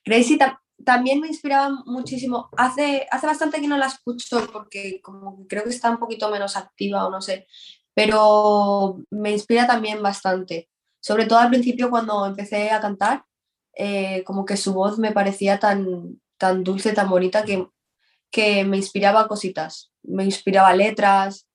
Gracie 0.05 0.37
ta- 0.39 0.63
también 0.85 1.21
me 1.21 1.29
inspiraba 1.29 1.71
muchísimo. 1.87 2.49
Hace, 2.57 3.07
hace 3.11 3.27
bastante 3.27 3.61
que 3.61 3.69
no 3.69 3.77
la 3.77 3.87
escucho 3.87 4.49
porque 4.53 5.01
como 5.03 5.39
que 5.39 5.47
creo 5.49 5.65
que 5.65 5.71
está 5.71 5.91
un 5.91 5.99
poquito 5.99 6.31
menos 6.31 6.57
activa 6.57 7.07
o 7.07 7.11
no 7.11 7.21
sé, 7.21 7.47
pero 7.95 9.01
me 9.11 9.33
inspira 9.33 9.67
también 9.67 10.03
bastante. 10.03 10.69
Sobre 11.01 11.27
todo 11.27 11.39
al 11.41 11.51
principio 11.51 11.91
cuando 11.91 12.27
empecé 12.27 12.71
a 12.71 12.81
cantar, 12.81 13.25
eh, 13.75 14.23
como 14.25 14.45
que 14.45 14.57
su 14.57 14.73
voz 14.73 14.99
me 14.99 15.13
parecía 15.13 15.59
tan, 15.59 16.21
tan 16.37 16.63
dulce, 16.65 16.93
tan 16.93 17.09
bonita 17.11 17.45
que, 17.45 17.67
que 18.31 18.65
me 18.65 18.77
inspiraba 18.77 19.29
cositas, 19.29 19.93
me 20.03 20.25
inspiraba 20.25 20.75
letras. 20.75 21.48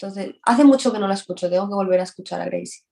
Entonces, 0.00 0.34
hace 0.42 0.64
mucho 0.64 0.92
que 0.92 0.98
no 0.98 1.08
la 1.08 1.14
escucho, 1.14 1.48
tengo 1.48 1.68
que 1.68 1.74
volver 1.74 2.00
a 2.00 2.02
escuchar 2.04 2.40
a 2.42 2.44
Gracie. 2.46 2.82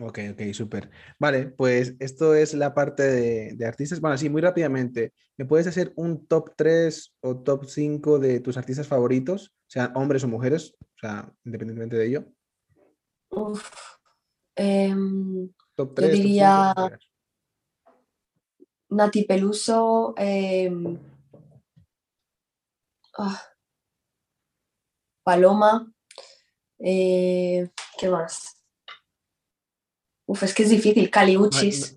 Ok, 0.00 0.18
ok, 0.32 0.52
súper. 0.54 0.90
Vale, 1.18 1.48
pues 1.48 1.94
esto 1.98 2.34
es 2.34 2.54
la 2.54 2.72
parte 2.72 3.02
de, 3.02 3.52
de 3.56 3.66
artistas. 3.66 4.00
Bueno, 4.00 4.16
sí, 4.16 4.30
muy 4.30 4.40
rápidamente. 4.40 5.12
¿Me 5.36 5.44
puedes 5.44 5.66
hacer 5.66 5.92
un 5.96 6.26
top 6.26 6.54
3 6.56 7.14
o 7.20 7.36
top 7.36 7.66
5 7.66 8.18
de 8.18 8.40
tus 8.40 8.56
artistas 8.56 8.88
favoritos? 8.88 9.52
Sean 9.66 9.92
hombres 9.94 10.24
o 10.24 10.28
mujeres, 10.28 10.74
o 10.80 10.98
sea, 10.98 11.30
independientemente 11.44 11.96
de 11.96 12.06
ello. 12.06 12.24
Uf, 13.30 13.70
em, 14.56 15.50
Top 15.74 15.90
Yo 15.90 15.94
3, 15.94 16.12
diría- 16.12 16.72
top 16.74 16.92
5. 16.92 17.06
Nati 18.92 19.24
Peluso, 19.24 20.14
ah, 23.18 23.42
Paloma, 25.22 25.92
eh, 26.80 27.70
¿qué 27.98 28.08
más? 28.08 28.56
Uf, 30.26 30.42
es 30.42 30.54
que 30.54 30.62
es 30.62 30.70
difícil, 30.70 31.10
Caliuchis. 31.10 31.96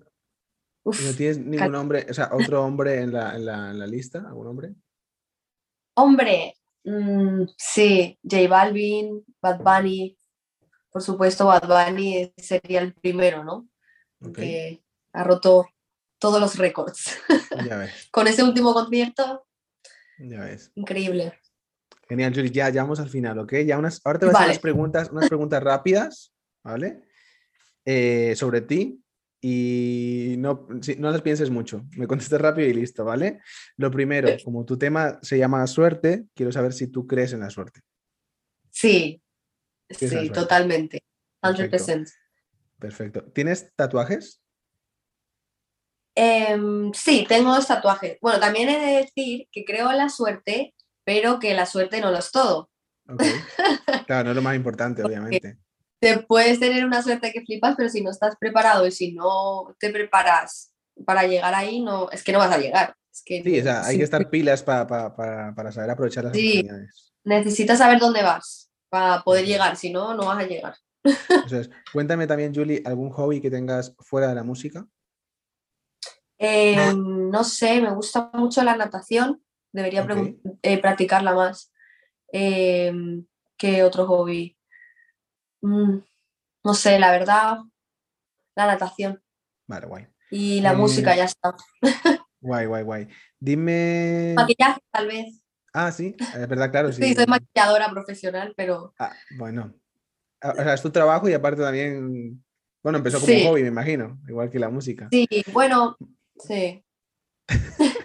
Uf, 0.82 1.02
¿No 1.02 1.14
tienes 1.14 1.38
ningún 1.38 1.74
hombre, 1.74 2.06
o 2.08 2.14
sea, 2.14 2.30
otro 2.32 2.62
hombre 2.64 3.00
en 3.00 3.12
la, 3.12 3.34
en 3.36 3.46
la, 3.46 3.70
en 3.70 3.78
la 3.78 3.86
lista? 3.86 4.24
¿Algún 4.26 4.46
hombre? 4.46 4.74
hombre, 5.96 6.56
mm, 6.84 7.44
sí, 7.56 8.18
J 8.22 8.48
Balvin, 8.48 9.24
Bad 9.40 9.60
Bunny, 9.60 10.18
por 10.90 11.02
supuesto 11.02 11.46
Bad 11.46 11.68
Bunny 11.68 12.32
sería 12.36 12.80
el 12.80 12.94
primero, 12.94 13.44
¿no? 13.44 13.68
Que 14.34 14.82
ha 15.12 15.24
roto 15.24 15.68
todos 16.18 16.40
los 16.40 16.56
récords. 16.56 17.18
ya 17.66 17.76
ves, 17.76 18.08
Con 18.10 18.26
ese 18.26 18.42
último 18.42 18.72
concierto, 18.72 19.46
ya 20.18 20.40
ves. 20.40 20.72
increíble. 20.74 21.38
Genial, 22.08 22.34
Juli, 22.34 22.50
ya, 22.50 22.68
ya 22.70 22.82
vamos 22.82 23.00
al 23.00 23.08
final, 23.08 23.38
¿ok? 23.38 23.54
Ya 23.66 23.78
unas, 23.78 24.00
ahora 24.04 24.18
te 24.18 24.26
voy 24.26 24.30
a 24.30 24.32
hacer 24.32 24.42
Vale. 24.42 24.52
unas 24.52 24.62
preguntas, 24.62 25.10
unas 25.10 25.26
preguntas 25.26 25.62
rápidas, 25.62 26.34
¿vale? 26.62 27.02
Eh, 27.84 28.34
sobre 28.36 28.62
ti 28.62 29.00
y 29.40 30.36
no, 30.38 30.66
no 30.98 31.10
las 31.10 31.20
pienses 31.20 31.50
mucho, 31.50 31.84
me 31.96 32.06
contestes 32.06 32.40
rápido 32.40 32.68
y 32.68 32.72
listo, 32.72 33.04
¿vale? 33.04 33.40
Lo 33.76 33.90
primero, 33.90 34.30
como 34.42 34.64
tu 34.64 34.78
tema 34.78 35.18
se 35.20 35.38
llama 35.38 35.66
suerte, 35.66 36.24
quiero 36.34 36.50
saber 36.50 36.72
si 36.72 36.86
tú 36.86 37.06
crees 37.06 37.34
en 37.34 37.40
la 37.40 37.50
suerte. 37.50 37.80
Sí, 38.70 39.22
sí, 39.90 40.08
suerte? 40.08 40.30
totalmente. 40.30 41.02
Perfecto. 41.40 41.76
100%. 41.76 42.10
Perfecto. 42.78 43.24
¿Tienes 43.32 43.72
tatuajes? 43.76 44.42
Em, 46.14 46.92
sí, 46.92 47.26
tengo 47.28 47.54
dos 47.54 47.66
tatuajes. 47.66 48.18
Bueno, 48.20 48.38
también 48.38 48.68
he 48.68 48.78
de 48.78 49.02
decir 49.02 49.48
que 49.50 49.64
creo 49.64 49.90
en 49.90 49.98
la 49.98 50.08
suerte, 50.08 50.73
pero 51.04 51.38
que 51.38 51.54
la 51.54 51.66
suerte 51.66 52.00
no 52.00 52.10
lo 52.10 52.18
es 52.18 52.30
todo. 52.30 52.70
Claro, 54.06 54.24
no 54.24 54.30
es 54.30 54.36
lo 54.36 54.42
más 54.42 54.56
importante, 54.56 55.02
obviamente. 55.04 55.58
Te 56.00 56.18
puedes 56.18 56.60
tener 56.60 56.84
una 56.84 57.02
suerte 57.02 57.32
que 57.32 57.42
flipas, 57.42 57.74
pero 57.76 57.88
si 57.88 58.02
no 58.02 58.10
estás 58.10 58.36
preparado 58.36 58.86
y 58.86 58.90
si 58.90 59.12
no 59.12 59.74
te 59.78 59.90
preparas 59.90 60.72
para 61.06 61.24
llegar 61.26 61.54
ahí, 61.54 61.80
no, 61.80 62.10
es 62.10 62.22
que 62.22 62.32
no 62.32 62.38
vas 62.38 62.52
a 62.52 62.58
llegar. 62.58 62.94
Es 63.12 63.22
que 63.24 63.42
Sí, 63.42 63.60
o 63.60 63.62
sea, 63.62 63.84
hay 63.84 63.92
sí, 63.92 63.98
que 63.98 64.04
estar 64.04 64.28
pilas 64.30 64.62
pa- 64.62 64.86
pa- 64.86 65.14
para, 65.14 65.54
para 65.54 65.72
saber 65.72 65.90
aprovechar 65.90 66.24
las 66.24 66.32
Sí. 66.34 66.58
oportunidades. 66.60 67.12
necesitas 67.24 67.78
saber 67.78 67.98
dónde 67.98 68.22
vas 68.22 68.70
para 68.90 69.22
poder 69.22 69.46
llegar, 69.46 69.76
si 69.76 69.90
no, 69.92 70.14
no 70.14 70.26
vas 70.26 70.38
a 70.44 70.46
llegar. 70.46 70.76
Entonces, 71.04 71.70
cuéntame 71.92 72.26
también, 72.26 72.54
Julie, 72.54 72.82
algún 72.84 73.10
hobby 73.10 73.40
que 73.40 73.50
tengas 73.50 73.94
fuera 73.98 74.28
de 74.28 74.34
la 74.34 74.42
música. 74.44 74.86
Eh, 76.38 76.92
no 76.96 77.44
sé, 77.44 77.80
me 77.80 77.94
gusta 77.94 78.30
mucho 78.34 78.62
la 78.62 78.76
natación, 78.76 79.42
debería 79.74 80.06
eh, 80.62 80.78
practicarla 80.80 81.34
más. 81.34 81.72
Eh, 82.32 82.92
¿qué 83.58 83.82
otro 83.82 84.06
hobby? 84.06 84.56
Mm, 85.62 85.98
no 86.64 86.74
sé, 86.74 86.98
la 86.98 87.10
verdad, 87.10 87.58
la 88.56 88.66
natación 88.66 89.22
Vale, 89.66 89.86
guay. 89.86 90.06
y 90.30 90.60
la 90.60 90.72
Eh, 90.72 90.76
música, 90.76 91.14
ya 91.16 91.24
está. 91.24 91.54
Guay, 92.40 92.66
guay, 92.66 92.82
guay. 92.82 93.08
Dime. 93.40 94.34
Maquillaje, 94.36 94.78
tal 94.90 95.06
vez. 95.06 95.42
Ah, 95.72 95.90
sí, 95.90 96.14
es 96.18 96.46
verdad, 96.48 96.70
claro, 96.70 96.92
sí. 96.92 97.02
Sí, 97.02 97.14
soy 97.14 97.24
maquilladora 97.26 97.88
profesional, 97.90 98.52
pero 98.54 98.94
Ah, 98.98 99.12
bueno. 99.38 99.74
Ah, 100.42 100.50
O 100.58 100.62
sea, 100.62 100.74
es 100.74 100.82
tu 100.82 100.90
trabajo 100.90 101.26
y 101.28 101.32
aparte 101.32 101.62
también. 101.62 102.44
Bueno, 102.82 102.98
empezó 102.98 103.18
como 103.18 103.32
Sí. 103.32 103.40
un 103.40 103.48
hobby, 103.48 103.62
me 103.62 103.68
imagino, 103.68 104.20
igual 104.28 104.50
que 104.50 104.58
la 104.58 104.68
música. 104.68 105.08
sí, 105.10 105.26
bueno, 105.54 105.96
sí. 106.38 106.84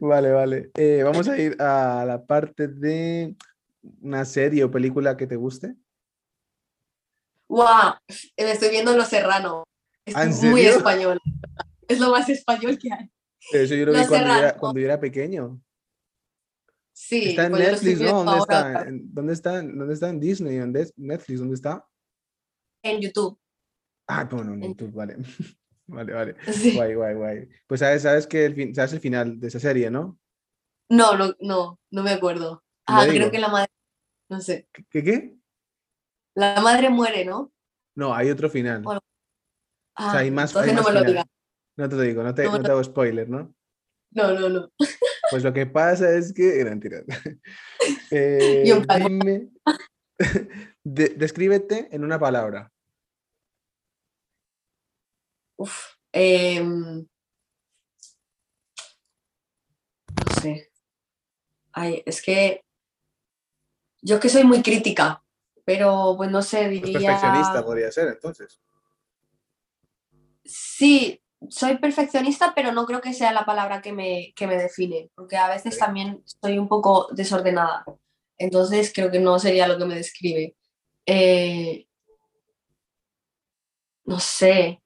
Vale, 0.00 0.30
vale. 0.30 0.70
Eh, 0.74 1.02
vamos 1.04 1.28
a 1.28 1.38
ir 1.38 1.60
a 1.60 2.04
la 2.06 2.24
parte 2.24 2.68
de 2.68 3.34
una 4.00 4.24
serie 4.24 4.64
o 4.64 4.70
película 4.70 5.16
que 5.16 5.26
te 5.26 5.36
guste. 5.36 5.74
¡Guau! 7.48 7.94
Me 8.38 8.50
estoy 8.52 8.70
viendo 8.70 8.96
Los 8.96 9.08
Serrano. 9.08 9.64
Es 10.04 10.16
¿Ah, 10.16 10.26
muy 10.26 10.62
español. 10.62 11.20
Es 11.88 12.00
lo 12.00 12.10
más 12.10 12.28
español 12.28 12.78
que 12.78 12.92
hay. 12.92 13.10
Eso 13.52 13.74
yo 13.74 13.86
lo 13.86 13.92
vi 13.92 13.98
cuando 14.06 14.16
yo, 14.16 14.22
era, 14.24 14.34
Serrano. 14.36 14.58
cuando 14.60 14.80
yo 14.80 14.86
era 14.86 15.00
pequeño. 15.00 15.60
Sí, 16.94 17.30
Está 17.30 17.46
en 17.46 17.52
Netflix, 17.52 18.00
¿no? 18.00 18.24
¿Dónde 18.24 18.38
está? 18.38 18.82
¿En- 18.82 19.14
¿Dónde 19.14 19.32
está? 19.32 19.62
¿Dónde 19.62 19.94
está? 19.94 20.08
En 20.10 20.20
Disney, 20.20 20.56
en 20.58 20.72
Netflix, 20.96 21.40
¿dónde 21.40 21.54
está? 21.54 21.84
en 22.84 23.00
YouTube. 23.00 23.38
Ah, 24.08 24.24
bueno, 24.30 24.54
en 24.54 24.62
En- 24.64 24.70
YouTube, 24.70 24.92
vale. 24.92 25.16
Vale, 25.86 26.12
vale. 26.12 26.36
Sí. 26.52 26.74
Guay, 26.74 26.94
guay, 26.94 27.14
guay. 27.14 27.48
Pues 27.66 27.80
sabes, 27.80 28.02
sabes 28.02 28.26
que 28.26 28.44
el, 28.46 28.54
fin- 28.54 28.74
sabes 28.74 28.92
el 28.92 29.00
final 29.00 29.38
de 29.40 29.48
esa 29.48 29.60
serie, 29.60 29.90
¿no? 29.90 30.18
No, 30.90 31.16
no, 31.16 31.34
no, 31.40 31.80
no 31.90 32.02
me 32.02 32.10
acuerdo. 32.10 32.62
Ah, 32.86 33.04
digo. 33.04 33.14
creo 33.16 33.30
que 33.30 33.38
la 33.38 33.48
madre, 33.48 33.70
no 34.28 34.40
sé. 34.40 34.68
¿Qué- 34.90 35.02
¿Qué? 35.04 35.36
La 36.34 36.60
madre 36.60 36.88
muere, 36.88 37.24
¿no? 37.24 37.52
No, 37.94 38.14
hay 38.14 38.30
otro 38.30 38.48
final. 38.48 38.82
Bueno, 38.82 39.00
sea, 39.96 40.10
Ah, 40.12 40.18
hay 40.18 40.30
más- 40.30 40.50
entonces 40.50 40.70
hay 40.72 40.76
no 40.76 40.82
me 40.88 40.92
lo 41.00 41.04
digas. 41.04 41.26
No 41.76 41.88
te 41.88 41.96
lo 41.96 42.02
digo, 42.02 42.22
no 42.22 42.34
te, 42.34 42.44
No, 42.44 42.62
te 42.62 42.70
hago 42.70 42.84
spoiler, 42.84 43.28
¿no? 43.28 43.54
No, 44.12 44.32
no, 44.38 44.48
no. 44.48 44.68
Pues 45.30 45.42
lo 45.44 45.52
que 45.52 45.66
pasa 45.66 46.10
es 46.12 46.32
que. 46.34 46.60
Era 46.60 46.70
mentira. 46.74 47.02
Eh, 48.10 48.62
dime. 48.98 49.48
de- 50.84 51.08
descríbete 51.10 51.88
en 51.94 52.04
una 52.04 52.18
palabra. 52.18 52.71
Uf. 55.62 55.94
em, 56.12 57.06
no 60.16 60.34
sé. 60.40 60.72
Ay, 61.72 62.02
es 62.04 62.20
que 62.20 62.64
yo 64.02 64.18
que 64.18 64.28
soy 64.28 64.42
muy 64.42 64.60
crítica, 64.62 65.22
pero 65.64 66.14
pues 66.16 66.30
no 66.30 66.42
sé, 66.42 66.66
Pues 66.66 66.82
diría. 66.82 67.12
perfeccionista 67.12 67.64
podría 67.64 67.92
ser, 67.92 68.08
entonces. 68.08 68.60
Sí, 70.44 71.22
soy 71.48 71.78
perfeccionista, 71.78 72.52
pero 72.56 72.72
no 72.72 72.84
creo 72.84 73.00
que 73.00 73.14
sea 73.14 73.32
la 73.32 73.44
palabra 73.44 73.80
que 73.80 73.92
me, 73.92 74.32
que 74.34 74.48
me 74.48 74.56
define, 74.56 75.10
porque 75.14 75.36
a 75.36 75.48
veces 75.48 75.78
también 75.78 76.24
soy 76.24 76.58
un 76.58 76.66
poco 76.68 77.06
desordenada. 77.12 77.84
Entonces 78.36 78.92
creo 78.92 79.12
que 79.12 79.20
no 79.20 79.38
sería 79.38 79.68
lo 79.68 79.78
que 79.78 79.84
me 79.84 79.94
describe. 79.94 80.56
Eh, 81.06 81.86
no 84.04 84.18
sé. 84.18 84.82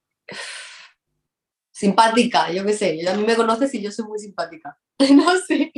Simpática, 1.79 2.51
yo 2.53 2.65
qué 2.65 2.73
sé. 2.73 3.07
A 3.07 3.15
mí 3.15 3.23
me 3.27 3.37
conoces 3.37 3.75
y 3.75 3.83
yo 3.83 3.93
soy 3.93 4.07
muy 4.07 4.19
simpática. 4.19 4.79
No 5.15 5.37
sé. 5.39 5.71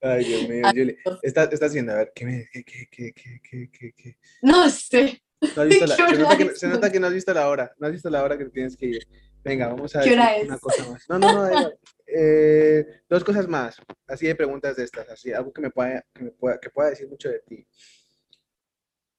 Ay, 0.00 0.24
Dios 0.24 0.48
mío, 0.48 0.62
Ay, 0.64 0.72
Julie. 0.78 0.98
Estás, 1.20 1.52
estás 1.52 1.72
viendo, 1.72 1.90
a 1.90 1.96
ver, 1.96 2.12
¿qué 2.14 2.24
me.? 2.26 2.48
¿Qué, 2.52 2.62
qué, 2.62 2.86
qué, 2.88 3.12
qué, 3.12 3.70
qué, 3.72 3.92
qué? 3.92 4.16
No 4.42 4.70
sé. 4.70 5.20
No 5.56 5.62
has 5.62 5.68
visto 5.68 5.86
la- 5.86 5.96
¿Qué 6.08 6.14
se, 6.14 6.18
nota 6.22 6.36
que, 6.36 6.54
se 6.54 6.68
nota 6.68 6.92
que 6.92 7.00
no 7.00 7.06
has 7.08 7.12
visto 7.14 7.34
la 7.34 7.48
hora. 7.48 7.74
No 7.78 7.88
has 7.88 7.92
visto 7.92 8.08
la 8.08 8.22
hora 8.22 8.38
que 8.38 8.44
tienes 8.44 8.76
que 8.76 8.86
ir. 8.86 9.08
Venga, 9.42 9.66
vamos 9.66 9.96
a 9.96 10.00
¿Qué 10.02 10.10
decir 10.10 10.20
hora 10.20 10.36
una 10.44 10.54
es? 10.54 10.60
cosa 10.60 10.84
más. 10.84 11.04
No, 11.08 11.18
no, 11.18 11.32
no. 11.32 11.70
Eh, 12.06 12.86
dos 13.08 13.24
cosas 13.24 13.48
más. 13.48 13.78
Así 14.06 14.26
de 14.28 14.36
preguntas 14.36 14.76
de 14.76 14.84
estas, 14.84 15.08
así, 15.08 15.32
algo 15.32 15.52
que 15.52 15.60
me 15.62 15.70
pueda, 15.70 16.04
que 16.14 16.22
me 16.22 16.30
pueda, 16.30 16.60
que 16.60 16.70
pueda 16.70 16.90
decir 16.90 17.08
mucho 17.08 17.28
de 17.30 17.40
ti. 17.40 17.66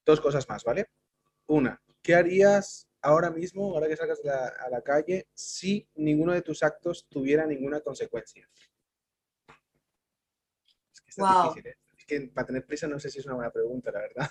Dos 0.05 0.21
cosas 0.21 0.47
más, 0.47 0.63
¿vale? 0.63 0.87
Una, 1.47 1.81
¿qué 2.01 2.15
harías 2.15 2.87
ahora 3.01 3.29
mismo, 3.29 3.73
ahora 3.73 3.87
que 3.87 3.95
salgas 3.95 4.19
la- 4.23 4.47
a 4.47 4.69
la 4.69 4.81
calle, 4.81 5.27
si 5.33 5.87
ninguno 5.95 6.33
de 6.33 6.41
tus 6.41 6.63
actos 6.63 7.05
tuviera 7.09 7.45
ninguna 7.45 7.81
consecuencia? 7.81 8.49
Es 10.93 11.01
que 11.01 11.09
está 11.09 11.21
Guau. 11.21 11.49
difícil, 11.49 11.67
¿eh? 11.71 11.77
Es 11.97 12.05
que 12.05 12.21
para 12.33 12.47
tener 12.47 12.65
prisa 12.65 12.87
no 12.87 12.99
sé 12.99 13.09
si 13.09 13.19
es 13.19 13.25
una 13.25 13.35
buena 13.35 13.51
pregunta, 13.51 13.91
la 13.91 13.99
verdad. 13.99 14.29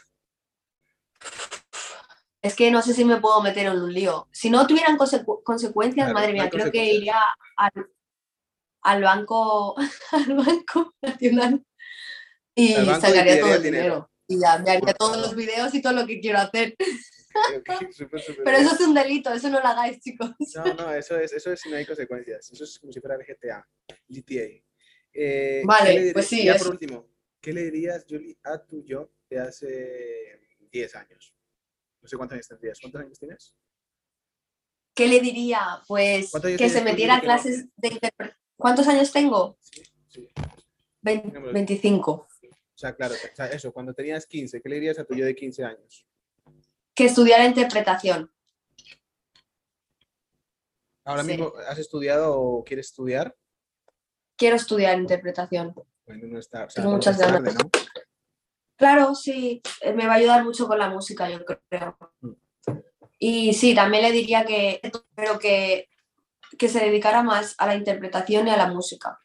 Es 2.42 2.54
que 2.54 2.70
no 2.70 2.80
sé 2.82 2.94
si 2.94 3.04
me 3.04 3.20
puedo 3.20 3.40
meter 3.42 3.66
en 3.66 3.72
un 3.82 3.92
lío. 3.92 4.28
Si 4.30 4.50
no 4.50 4.66
tuvieran 4.66 4.96
consecu- 4.96 5.42
consecuencias, 5.42 6.06
Claro, 6.06 6.14
madre 6.14 6.32
mía, 6.32 6.48
creo 6.48 6.70
que 6.70 6.84
iría 6.84 7.20
al, 7.56 7.72
al 8.82 9.02
banco, 9.02 9.74
al 10.12 10.36
banco 10.36 10.94
nacional 11.02 11.64
y 12.54 12.74
banco 12.86 13.00
sacaría 13.00 13.40
todo 13.40 13.54
el 13.54 13.62
dinero. 13.62 13.82
dinero. 13.84 14.10
Y 14.28 14.40
ya 14.40 14.58
me 14.58 14.70
haría 14.70 14.94
todos 14.94 15.16
los 15.18 15.34
videos 15.34 15.74
y 15.74 15.82
todo 15.82 15.92
lo 15.94 16.06
que 16.06 16.20
quiero 16.20 16.38
hacer. 16.38 16.76
Pero 18.44 18.56
eso 18.58 18.74
es 18.74 18.80
un 18.80 18.94
delito, 18.94 19.32
eso 19.32 19.48
no 19.50 19.60
lo 19.60 19.66
hagáis, 19.66 20.00
chicos. 20.00 20.30
No, 20.54 20.74
no, 20.74 20.92
eso 20.94 21.18
es, 21.18 21.32
eso 21.32 21.52
es 21.52 21.60
si 21.60 21.68
no 21.70 21.76
hay 21.76 21.86
consecuencias. 21.86 22.50
Eso 22.52 22.64
es 22.64 22.78
como 22.78 22.92
si 22.92 23.00
fuera 23.00 23.16
el 23.16 23.22
GTA, 23.24 23.66
GTA. 24.08 24.62
Eh, 25.12 25.62
Vale, 25.64 25.94
¿qué 25.94 26.00
le 26.00 26.12
pues 26.12 26.26
sí, 26.26 26.44
Ya 26.44 26.54
eso. 26.54 26.64
por 26.64 26.72
último, 26.74 27.08
¿qué 27.40 27.52
le 27.52 27.62
dirías, 27.64 28.04
Julie, 28.08 28.36
a 28.44 28.58
tu 28.58 28.84
yo 28.84 29.10
de 29.30 29.38
hace 29.40 30.40
10 30.70 30.94
años? 30.94 31.34
No 32.02 32.08
sé 32.08 32.16
cuántos 32.16 32.34
años 32.34 32.48
tendrías. 32.48 32.78
¿Cuántos 32.80 33.00
años 33.00 33.18
tienes? 33.18 33.54
¿Qué 34.94 35.08
le 35.08 35.20
diría? 35.20 35.82
Pues 35.86 36.30
¿Cuántos 36.30 36.48
años 36.48 36.58
que 36.58 36.68
se 36.70 36.82
metiera 36.82 37.14
a 37.14 37.18
no. 37.18 37.22
clases 37.24 37.66
de 37.76 37.88
interpretación. 37.88 38.40
¿Cuántos 38.56 38.88
años 38.88 39.12
tengo? 39.12 39.58
Sí, 39.60 39.82
sí. 40.08 40.28
Vein- 41.02 41.22
Dígamelo. 41.24 41.52
25. 41.52 42.10
O 42.12 42.28
sea, 42.78 42.94
claro, 42.94 43.14
o 43.14 43.36
sea, 43.36 43.46
eso, 43.46 43.72
cuando 43.72 43.94
tenías 43.94 44.26
15, 44.26 44.60
¿qué 44.60 44.68
le 44.68 44.74
dirías 44.76 44.98
a 44.98 45.04
tu 45.04 45.14
yo 45.14 45.24
de 45.24 45.34
15 45.34 45.64
años? 45.64 46.06
Que 46.96 47.04
estudiara 47.04 47.44
interpretación. 47.44 48.32
¿Ahora 51.04 51.22
Sí. 51.22 51.28
mismo 51.28 51.52
has 51.68 51.78
estudiado 51.78 52.40
o 52.40 52.64
quieres 52.64 52.86
estudiar? 52.86 53.36
Quiero 54.36 54.56
estudiar 54.56 54.98
interpretación. 54.98 55.74
Bueno, 56.06 56.26
no 56.26 56.38
está, 56.38 56.64
o 56.64 56.70
sea, 56.70 56.84
muchas 56.84 57.18
tarde, 57.18 57.32
ganas. 57.34 57.54
¿no? 57.54 57.70
Claro, 58.76 59.14
sí, 59.14 59.62
eh, 59.82 59.92
me 59.92 60.06
va 60.06 60.14
a 60.14 60.16
ayudar 60.16 60.42
mucho 60.44 60.66
con 60.66 60.78
la 60.78 60.88
música, 60.90 61.30
yo 61.30 61.44
creo. 61.44 61.96
Y 63.18 63.54
sí, 63.54 63.74
también 63.74 64.02
le 64.02 64.12
diría 64.12 64.44
que, 64.44 64.80
pero 65.14 65.38
que, 65.38 65.88
que 66.58 66.68
se 66.68 66.80
dedicara 66.80 67.22
más 67.22 67.54
a 67.58 67.66
la 67.66 67.74
interpretación 67.74 68.48
y 68.48 68.50
a 68.50 68.56
la 68.56 68.66
música. 68.68 69.18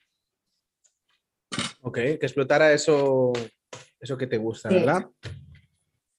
Ok, 1.81 1.95
que 1.95 2.19
explotara 2.21 2.71
eso, 2.71 3.33
eso 3.99 4.17
que 4.17 4.27
te 4.27 4.37
gusta, 4.37 4.69
Sí. 4.69 4.75
¿verdad? 4.75 5.09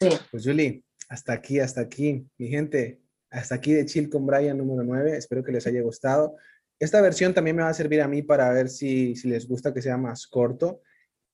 Sí. 0.01 0.09
Pues 0.31 0.45
Julie, 0.45 0.83
hasta 1.13 1.35
aquí, 1.35 1.61
hasta 1.61 1.83
aquí, 1.83 2.27
mi 2.39 2.49
gente, 2.49 2.99
hasta 3.29 3.57
aquí 3.57 3.75
de 3.75 3.85
Chill 3.85 4.09
con 4.09 4.25
Brian 4.25 4.57
número 4.57 4.83
9, 4.83 5.15
espero 5.19 5.45
que 5.45 5.53
les 5.53 5.67
haya 5.67 5.83
gustado. 5.83 6.37
Esta 6.79 7.03
versión 7.03 7.35
también 7.35 7.55
me 7.55 7.63
va 7.63 7.69
a 7.69 7.75
servir 7.75 8.01
a 8.01 8.09
mí 8.09 8.23
para 8.23 8.51
ver 8.51 8.71
si, 8.71 9.15
si 9.15 9.29
les 9.29 9.47
gusta 9.47 9.75
que 9.75 9.83
sea 9.83 9.99
más 9.99 10.27
corto. 10.27 10.81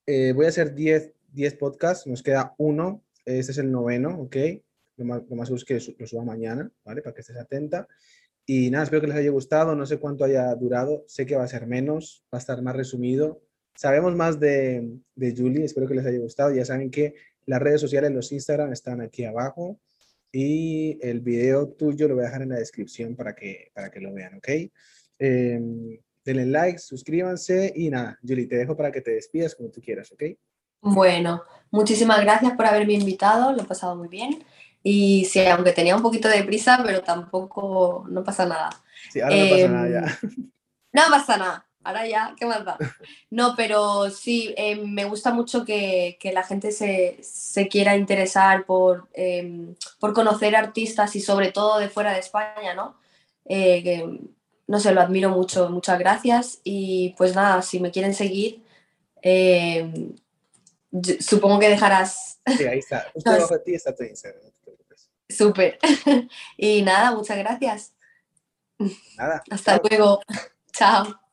Eh, 0.05 0.33
voy 0.33 0.47
a 0.47 0.49
hacer 0.49 0.75
10, 0.75 1.13
10 1.29 1.55
podcasts, 1.55 2.09
nos 2.09 2.25
queda 2.25 2.57
uno, 2.59 3.05
este 3.25 3.53
es 3.53 3.59
el 3.59 3.71
noveno, 3.71 4.21
¿ok? 4.23 4.37
Lo 4.97 5.05
más, 5.05 5.23
lo 5.31 5.37
más 5.37 5.47
seguro 5.47 5.63
es 5.63 5.87
que 5.87 5.95
lo 5.97 6.07
suba 6.09 6.25
mañana, 6.25 6.69
¿vale? 6.85 7.01
Para 7.01 7.15
que 7.15 7.21
estés 7.21 7.37
atenta. 7.37 7.87
Y 8.47 8.71
nada, 8.71 8.83
espero 8.83 9.01
que 9.01 9.07
les 9.07 9.17
haya 9.17 9.31
gustado, 9.31 9.77
no 9.77 9.87
sé 9.87 9.99
cuánto 9.99 10.25
haya 10.25 10.53
durado, 10.57 11.05
sé 11.07 11.25
que 11.25 11.37
va 11.37 11.45
a 11.45 11.49
ser 11.49 11.69
menos, 11.69 12.25
va 12.35 12.39
a 12.39 12.41
estar 12.41 12.61
más 12.63 12.75
resumido. 12.75 13.43
Sabemos 13.77 14.17
más 14.17 14.41
de, 14.41 14.91
de 15.15 15.37
Julie, 15.37 15.65
espero 15.65 15.87
que 15.87 15.95
les 15.95 16.05
haya 16.05 16.19
gustado. 16.19 16.53
Ya 16.53 16.65
saben 16.65 16.91
que 16.91 17.15
las 17.49 17.61
redes 17.61 17.81
sociales, 17.81 18.13
los 18.13 18.31
Instagram 18.31 18.73
están 18.73 19.01
aquí 19.01 19.25
abajo 19.25 19.81
y 20.31 20.99
el 21.01 21.21
video 21.21 21.69
tuyo 21.69 22.07
lo 22.07 22.15
voy 22.15 22.25
a 22.25 22.27
dejar 22.27 22.43
en 22.43 22.51
la 22.51 22.59
descripción 22.59 23.17
para 23.17 23.35
que, 23.35 23.71
para 23.75 23.91
que 23.91 24.01
lo 24.01 24.13
vean, 24.13 24.35
¿ok? 24.35 24.49
Eh, 25.19 25.61
denle 26.23 26.45
like, 26.45 26.79
suscríbanse 26.79 27.73
y 27.75 27.89
nada, 27.89 28.19
Julie, 28.23 28.47
te 28.47 28.57
dejo 28.57 28.77
para 28.77 28.93
que 28.93 29.01
te 29.01 29.13
despidas 29.13 29.55
como 29.55 29.71
tú 29.71 29.81
quieras, 29.81 30.13
¿ok? 30.13 30.25
Bueno, 30.83 31.43
muchísimas 31.71 32.21
gracias 32.21 32.53
por 32.53 32.67
haberme 32.67 32.93
invitado, 32.93 33.53
lo 33.53 33.63
he 33.63 33.67
pasado 33.67 33.97
muy 33.97 34.09
bien. 34.09 34.45
Y 34.83 35.25
sí, 35.25 35.41
aunque 35.47 35.73
tenía 35.73 35.97
un 35.97 36.03
poquito 36.03 36.29
de 36.29 36.45
prisa, 36.45 36.83
pero 36.85 37.03
tampoco, 37.03 38.05
no 38.11 38.23
pasa 38.23 38.45
nada. 38.45 38.69
Sí, 39.11 39.21
ahora 39.21 39.37
no 39.37 39.51
pasa 39.51 39.65
Em, 39.65 39.73
nada 39.73 39.89
ya. 39.89 40.19
No 40.93 41.03
pasa 41.11 41.37
nada. 41.37 41.68
Ahora 41.89 42.07
ya, 42.07 42.35
¿qué 42.39 42.45
más 42.47 42.65
da? 42.65 42.77
No, 43.31 43.55
pero 43.57 44.11
sí, 44.11 44.55
eh, 44.57 44.77
me 44.77 45.07
gusta 45.07 45.33
mucho 45.33 45.65
que, 45.65 46.19
la 46.33 46.43
gente 46.43 46.71
se, 46.71 47.69
quiera 47.69 47.97
interesar 47.97 48.67
por, 48.67 49.09
em, 49.15 49.75
por, 49.99 50.13
conocer 50.13 50.55
artistas 50.55 51.17
y 51.17 51.21
sobre 51.21 51.51
todo 51.51 51.79
de 51.79 51.89
fuera 51.89 52.13
de 52.13 52.21
España, 52.21 52.75
¿no? 52.75 52.97
Eh, 53.47 54.05
no 54.67 54.81
sé, 54.81 54.93
lo 54.93 55.01
admiro 55.01 55.31
mucho, 55.31 55.71
muchas 55.71 55.99
gracias 55.99 56.61
y 56.63 57.15
pues 57.17 57.35
nada, 57.35 57.63
si 57.63 57.81
me 57.81 57.91
quieren 57.91 58.15
seguir, 58.15 58.63
em, 59.23 60.15
supongo 61.21 61.59
que 61.59 61.71
dejarás... 61.71 62.41
Sí, 62.57 62.67
ahí 62.67 62.81
está, 62.81 63.07
justo 63.15 63.33
debajo 63.33 63.55
de 63.55 63.61
ti 63.61 63.75
está 63.75 63.95
tu 63.95 64.05
Instagram. 64.05 64.43
Súper. 65.29 65.79
y 66.57 66.83
nada, 66.83 67.13
muchas 67.13 67.37
gracias. 67.39 67.93
Nada. 69.17 69.43
Hasta 69.51 69.81
luego. 69.83 70.21
Chao. 70.73 71.28